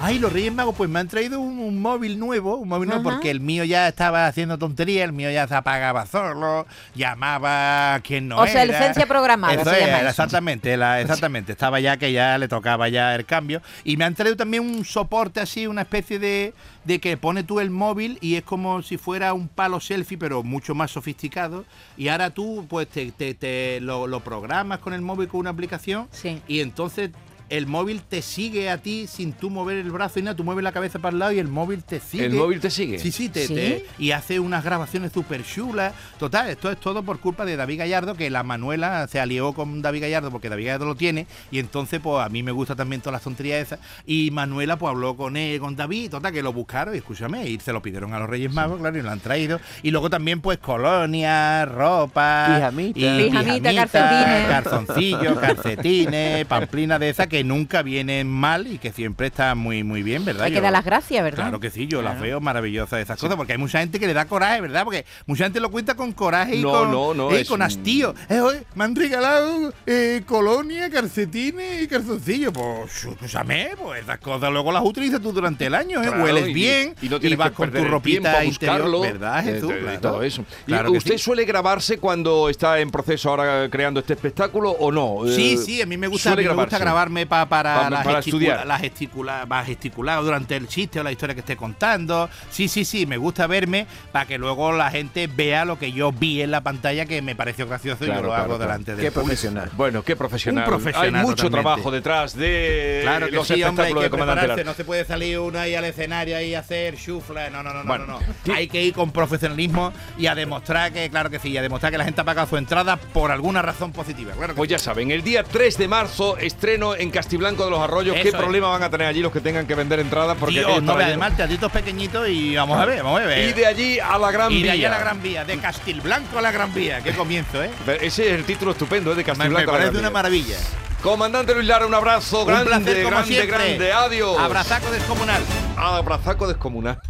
Ay, 0.00 0.18
los 0.18 0.32
Reyes 0.32 0.52
Magos, 0.52 0.74
pues 0.76 0.88
me 0.90 0.98
han 1.00 1.08
traído 1.08 1.38
un, 1.40 1.58
un 1.58 1.80
móvil 1.80 2.18
nuevo, 2.18 2.56
un 2.56 2.68
móvil 2.68 2.88
nuevo, 2.88 3.04
porque 3.04 3.30
el 3.30 3.40
mío 3.40 3.64
ya 3.64 3.86
estaba 3.88 4.26
haciendo 4.26 4.58
tontería, 4.58 5.04
el 5.04 5.12
mío 5.12 5.30
ya 5.30 5.46
se 5.46 5.54
apagaba 5.54 6.06
solo, 6.06 6.66
llamaba 6.94 7.94
a 7.94 8.00
quien 8.00 8.28
no 8.28 8.36
era. 8.36 8.44
Obsolescencia 8.44 9.06
programada, 9.06 9.54
Eso 9.54 9.64
se 9.64 9.70
llama 9.80 9.86
era, 9.88 9.98
eso. 10.00 10.08
exactamente, 10.10 10.76
la- 10.76 11.00
exactamente. 11.00 11.52
Estaba 11.52 11.78
ya 11.80 11.96
que 11.96 12.12
ya 12.12 12.38
le 12.38 12.48
tocaba 12.48 12.88
ya 12.88 13.14
el 13.14 13.24
cambio. 13.26 13.62
Y 13.84 13.96
me 13.96 14.04
han 14.04 14.14
traído 14.14 14.36
también 14.36 14.62
un 14.64 14.84
soporte 14.84 15.40
así, 15.40 15.66
una 15.66 15.82
especie 15.82 16.18
de, 16.18 16.54
de 16.84 16.98
que 17.00 17.16
pone 17.16 17.44
tú 17.44 17.60
el 17.60 17.70
móvil 17.70 18.18
y 18.20 18.36
es 18.36 18.42
como 18.44 18.82
si 18.82 18.96
fuera 18.96 19.32
un 19.34 19.48
palo 19.48 19.80
selfie, 19.80 20.16
pero 20.18 20.42
mucho 20.42 20.74
más 20.74 20.90
sofisticado. 20.90 21.64
Y 21.96 22.08
ahora 22.08 22.30
tú, 22.30 22.66
pues, 22.68 22.88
te, 22.88 23.12
te- 23.12 23.34
te 23.34 23.80
lo, 23.80 24.06
lo 24.06 24.20
programas 24.20 24.78
con 24.78 24.94
el 24.94 25.02
móvil 25.02 25.28
con 25.28 25.40
una 25.40 25.50
aplicación 25.50 26.08
Sí. 26.10 26.40
y 26.48 26.60
entonces 26.60 27.10
el 27.52 27.66
móvil 27.66 28.00
te 28.02 28.22
sigue 28.22 28.70
a 28.70 28.78
ti 28.78 29.06
sin 29.06 29.32
tú 29.32 29.50
mover 29.50 29.76
el 29.76 29.90
brazo 29.90 30.18
y 30.18 30.22
nada, 30.22 30.34
tú 30.36 30.42
mueves 30.44 30.64
la 30.64 30.72
cabeza 30.72 30.98
para 30.98 31.12
el 31.12 31.18
lado 31.18 31.32
y 31.32 31.38
el 31.38 31.48
móvil 31.48 31.82
te 31.84 32.00
sigue. 32.00 32.24
¿El 32.26 32.32
móvil 32.34 32.60
te 32.60 32.70
sigue? 32.70 32.98
Sí, 32.98 33.12
sí, 33.12 33.28
te, 33.28 33.46
¿Sí? 33.46 33.54
te- 33.54 33.86
y 33.98 34.12
hace 34.12 34.40
unas 34.40 34.64
grabaciones 34.64 35.12
súper 35.12 35.44
chulas. 35.44 35.92
Total, 36.18 36.48
esto 36.48 36.70
es 36.70 36.78
todo 36.78 37.02
por 37.02 37.20
culpa 37.20 37.44
de 37.44 37.56
David 37.56 37.78
Gallardo, 37.80 38.14
que 38.14 38.30
la 38.30 38.42
Manuela 38.42 39.06
se 39.08 39.20
alió 39.20 39.52
con 39.52 39.82
David 39.82 40.02
Gallardo 40.02 40.30
porque 40.30 40.48
David 40.48 40.64
Gallardo 40.66 40.86
lo 40.86 40.94
tiene 40.94 41.26
y 41.50 41.58
entonces 41.58 42.00
pues 42.02 42.24
a 42.24 42.28
mí 42.28 42.42
me 42.42 42.52
gusta 42.52 42.74
también 42.74 43.00
todas 43.02 43.12
las 43.14 43.22
tonterías 43.22 43.60
esas 43.60 43.80
y 44.06 44.30
Manuela 44.30 44.76
pues 44.78 44.90
habló 44.90 45.14
con 45.16 45.36
él, 45.36 45.60
con 45.60 45.76
David, 45.76 46.10
total, 46.10 46.32
que 46.32 46.42
lo 46.42 46.52
buscaron 46.52 46.94
y 46.94 46.98
escúchame, 46.98 47.48
y 47.48 47.58
se 47.60 47.72
lo 47.72 47.82
pidieron 47.82 48.14
a 48.14 48.18
los 48.18 48.28
Reyes 48.30 48.52
Magos, 48.52 48.78
claro, 48.80 48.96
y 48.98 49.02
lo 49.02 49.10
han 49.10 49.20
traído. 49.20 49.60
Y 49.82 49.90
luego 49.90 50.08
también 50.08 50.40
pues 50.40 50.58
colonia, 50.58 51.64
ropa, 51.66 52.54
Pijamita. 52.56 52.98
y 52.98 53.24
Pijamita, 53.30 53.74
calcetines. 53.74 54.48
calzoncillos, 54.48 55.38
calcetines, 55.38 56.46
pamplina 56.46 56.98
de 56.98 57.08
esa 57.10 57.26
que 57.26 57.41
nunca 57.44 57.82
vienen 57.82 58.28
mal 58.28 58.66
y 58.66 58.78
que 58.78 58.92
siempre 58.92 59.28
están 59.28 59.58
muy 59.58 59.84
muy 59.84 60.02
bien, 60.02 60.24
¿verdad? 60.24 60.44
Hay 60.44 60.50
que 60.52 60.56
Yo- 60.56 60.62
dar 60.62 60.72
las 60.72 60.84
gracias, 60.84 61.22
¿verdad? 61.22 61.44
Claro 61.44 61.60
que 61.60 61.70
sí, 61.70 61.86
yo 61.86 62.02
las 62.02 62.12
Claro. 62.12 62.22
veo 62.26 62.40
maravillosas 62.40 63.00
esas 63.00 63.18
cosas, 63.18 63.36
porque 63.36 63.52
hay 63.52 63.58
mucha 63.58 63.80
gente 63.80 63.98
que 64.00 64.06
le 64.06 64.14
da 64.14 64.24
coraje, 64.26 64.60
¿verdad? 64.60 64.84
Porque 64.84 65.04
mucha 65.26 65.44
gente 65.44 65.60
lo 65.60 65.70
cuenta 65.70 65.94
con 65.94 66.12
coraje 66.12 66.56
y 66.56 66.62
No, 66.62 66.70
con, 66.70 66.90
no, 66.90 67.14
no, 67.14 67.32
eh, 67.32 67.44
con 67.44 67.56
un- 67.60 67.62
hastío. 67.62 68.14
Eh, 68.28 68.40
oye, 68.40 68.62
me 68.74 68.84
han 68.84 68.94
regalado 68.96 69.72
eh, 69.86 70.22
colonia, 70.26 70.88
calcetines 70.90 71.82
y 71.82 71.88
calzoncillos. 71.88 72.52
Pues, 72.52 73.04
escúchame, 73.04 73.70
pues 73.82 74.02
esas 74.02 74.18
cosas 74.18 74.50
luego 74.50 74.72
las 74.72 74.84
utilizas 74.84 75.20
tú 75.20 75.32
durante 75.32 75.66
el 75.66 75.74
año, 75.74 76.02
¿eh? 76.02 76.06
Claro, 76.08 76.24
Hueles 76.24 76.48
y- 76.48 76.52
bien 76.54 76.94
y 77.02 77.08
no 77.08 77.18
tienes 77.20 77.38
vas 77.38 77.50
que 77.50 77.56
con 77.56 77.70
perder 77.70 77.84
tu 77.86 77.90
ropita 77.92 78.38
a 78.38 78.44
interior, 78.44 78.78
buscarlo, 78.82 79.00
¿verdad, 79.00 79.40
eh, 79.48 79.52
Jesús? 79.52 79.72
Claro. 79.82 80.00
todo 80.00 80.22
eso. 80.22 80.44
¿Y 80.66 80.74
usted 80.96 81.12
sí. 81.16 81.18
suele 81.18 81.44
grabarse 81.44 81.98
cuando 81.98 82.48
está 82.48 82.78
en 82.80 82.90
proceso 82.90 83.30
ahora 83.30 83.68
creando 83.70 84.00
este 84.00 84.12
espectáculo 84.14 84.70
o 84.70 84.90
no? 84.92 85.20
Sí, 85.34 85.54
Eh, 85.54 85.56
sí, 85.58 85.82
a 85.82 85.86
mí 85.86 85.96
me 85.96 86.06
gusta, 86.06 86.30
a 86.30 86.32
suele 86.32 86.48
mí 86.48 86.54
me 86.54 86.62
gusta 86.62 86.78
grabarse. 86.78 87.12
Pa- 87.26 87.46
para, 87.46 87.74
Pa- 87.74 87.90
para 87.90 88.02
gesticula- 88.02 88.18
estudiar. 88.20 88.66
las 88.66 88.80
gesticula- 88.82 89.46
para 89.46 89.64
gesticular 89.64 90.22
durante 90.22 90.56
el 90.56 90.68
chiste 90.68 91.00
o 91.00 91.02
la 91.02 91.12
historia 91.12 91.34
que 91.34 91.40
esté 91.40 91.56
contando. 91.56 92.28
Sí, 92.50 92.68
sí, 92.68 92.84
sí, 92.84 93.06
me 93.06 93.16
gusta 93.16 93.46
verme 93.46 93.86
para 94.12 94.26
que 94.26 94.38
luego 94.38 94.72
la 94.72 94.90
gente 94.90 95.26
vea 95.26 95.64
lo 95.64 95.78
que 95.78 95.92
yo 95.92 96.12
vi 96.12 96.42
en 96.42 96.50
la 96.50 96.60
pantalla 96.62 97.06
que 97.06 97.22
me 97.22 97.34
pareció 97.34 97.66
gracioso 97.66 98.04
y 98.04 98.08
yo 98.08 98.14
lo 98.14 98.20
claro, 98.22 98.34
hago 98.34 98.44
claro. 98.56 98.58
delante 98.58 98.94
de 98.96 99.02
Qué 99.02 99.12
profesional. 99.12 99.70
Bueno, 99.76 100.02
qué 100.02 100.16
profesional. 100.16 100.64
Un 100.64 100.68
profesional 100.70 101.14
Hay 101.16 101.22
mucho 101.22 101.44
totalmente. 101.44 101.62
trabajo 101.62 101.90
detrás 101.90 102.36
de 102.36 103.00
Claro 103.02 103.26
que 103.26 103.32
los 103.32 103.46
sí, 103.46 103.62
hombre, 103.62 103.86
hay 103.86 103.94
que 103.94 104.00
de 104.00 104.10
Comandante 104.10 104.40
prepararse, 104.40 104.64
Lara. 104.64 104.70
no 104.70 104.74
se 104.76 104.84
puede 104.84 105.04
salir 105.04 105.38
uno 105.38 105.58
ahí 105.58 105.74
al 105.74 105.84
escenario 105.84 106.36
a 106.36 106.60
hacer 106.60 106.96
chufla, 106.96 107.50
no, 107.50 107.62
no, 107.62 107.72
no, 107.72 107.82
no, 107.82 107.88
Bueno, 107.88 108.06
no, 108.06 108.18
sí. 108.44 108.50
Hay 108.52 108.68
que 108.68 108.82
ir 108.82 108.92
con 108.94 109.10
profesionalismo 109.12 109.92
y 110.18 110.26
a 110.26 110.34
demostrar 110.34 110.92
que, 110.92 111.08
claro 111.10 111.30
que 111.30 111.38
sí, 111.38 111.50
y 111.50 111.56
a 111.58 111.62
demostrar 111.62 111.92
que 111.92 111.98
la 111.98 112.04
gente 112.04 112.20
ha 112.20 112.24
pagado 112.24 112.48
su 112.48 112.56
entrada 112.56 112.96
por 112.96 113.30
alguna 113.30 113.62
razón 113.62 113.92
positiva, 113.92 114.32
claro 114.32 114.54
que 114.54 114.58
Pues 114.58 114.68
sí. 114.68 114.72
ya 114.72 114.78
saben, 114.78 115.10
el 115.10 115.22
día 115.22 115.44
3 115.44 115.78
de 115.78 115.88
marzo 115.88 116.36
estreno 116.38 116.94
en 116.96 117.10
Castiblanco 117.12 117.64
de 117.64 117.70
los 117.70 117.80
Arroyos. 117.80 118.16
Eso 118.16 118.22
¿Qué 118.24 118.28
es. 118.30 118.34
problema 118.34 118.68
van 118.70 118.82
a 118.82 118.90
tener 118.90 119.06
allí 119.06 119.20
los 119.20 119.30
que 119.32 119.40
tengan 119.40 119.66
que 119.66 119.74
vender 119.76 120.00
entradas? 120.00 120.36
Porque 120.40 120.56
Dios, 120.58 120.82
no, 120.82 120.92
además 120.94 121.36
teatritos 121.36 121.70
pequeñitos 121.70 122.28
y 122.28 122.56
vamos 122.56 122.78
a 122.78 122.84
ver, 122.84 123.02
vamos 123.02 123.20
a 123.20 123.24
ver. 123.26 123.48
Y 123.48 123.52
de 123.52 123.66
allí 123.66 124.00
a 124.00 124.18
la 124.18 124.30
Gran 124.32 124.50
Y 124.50 124.56
de 124.56 124.62
Vía. 124.62 124.72
ahí 124.72 124.84
a 124.84 124.90
la 124.90 124.98
Gran 124.98 125.22
Vía, 125.22 125.44
de 125.44 125.58
Castilblanco 125.58 126.38
a 126.38 126.42
la 126.42 126.50
Gran 126.50 126.74
Vía. 126.74 127.00
Qué 127.02 127.12
comienzo, 127.12 127.62
¿eh? 127.62 127.70
Ese 128.00 128.26
es 128.26 128.32
el 128.32 128.44
título 128.44 128.72
estupendo, 128.72 129.12
¿eh? 129.12 129.14
de 129.14 129.22
Me, 129.22 129.24
Castiblanco 129.24 129.56
me 129.56 129.62
a 129.62 129.66
la 129.66 129.72
parece 129.72 129.90
Gran 129.90 130.00
una 130.00 130.08
Vía. 130.08 130.14
maravilla. 130.14 130.56
Comandante 131.02 131.54
Luis 131.54 131.66
Lara, 131.66 131.84
un 131.86 131.94
abrazo 131.94 132.42
Un 132.42 132.46
grande, 132.48 132.70
placer 132.70 133.06
grande, 133.06 133.46
grande. 133.46 133.92
Adiós. 133.92 134.38
Abrazaco 134.38 134.90
descomunal. 134.90 135.42
Abrazaco 135.76 136.46
descomunal. 136.46 137.00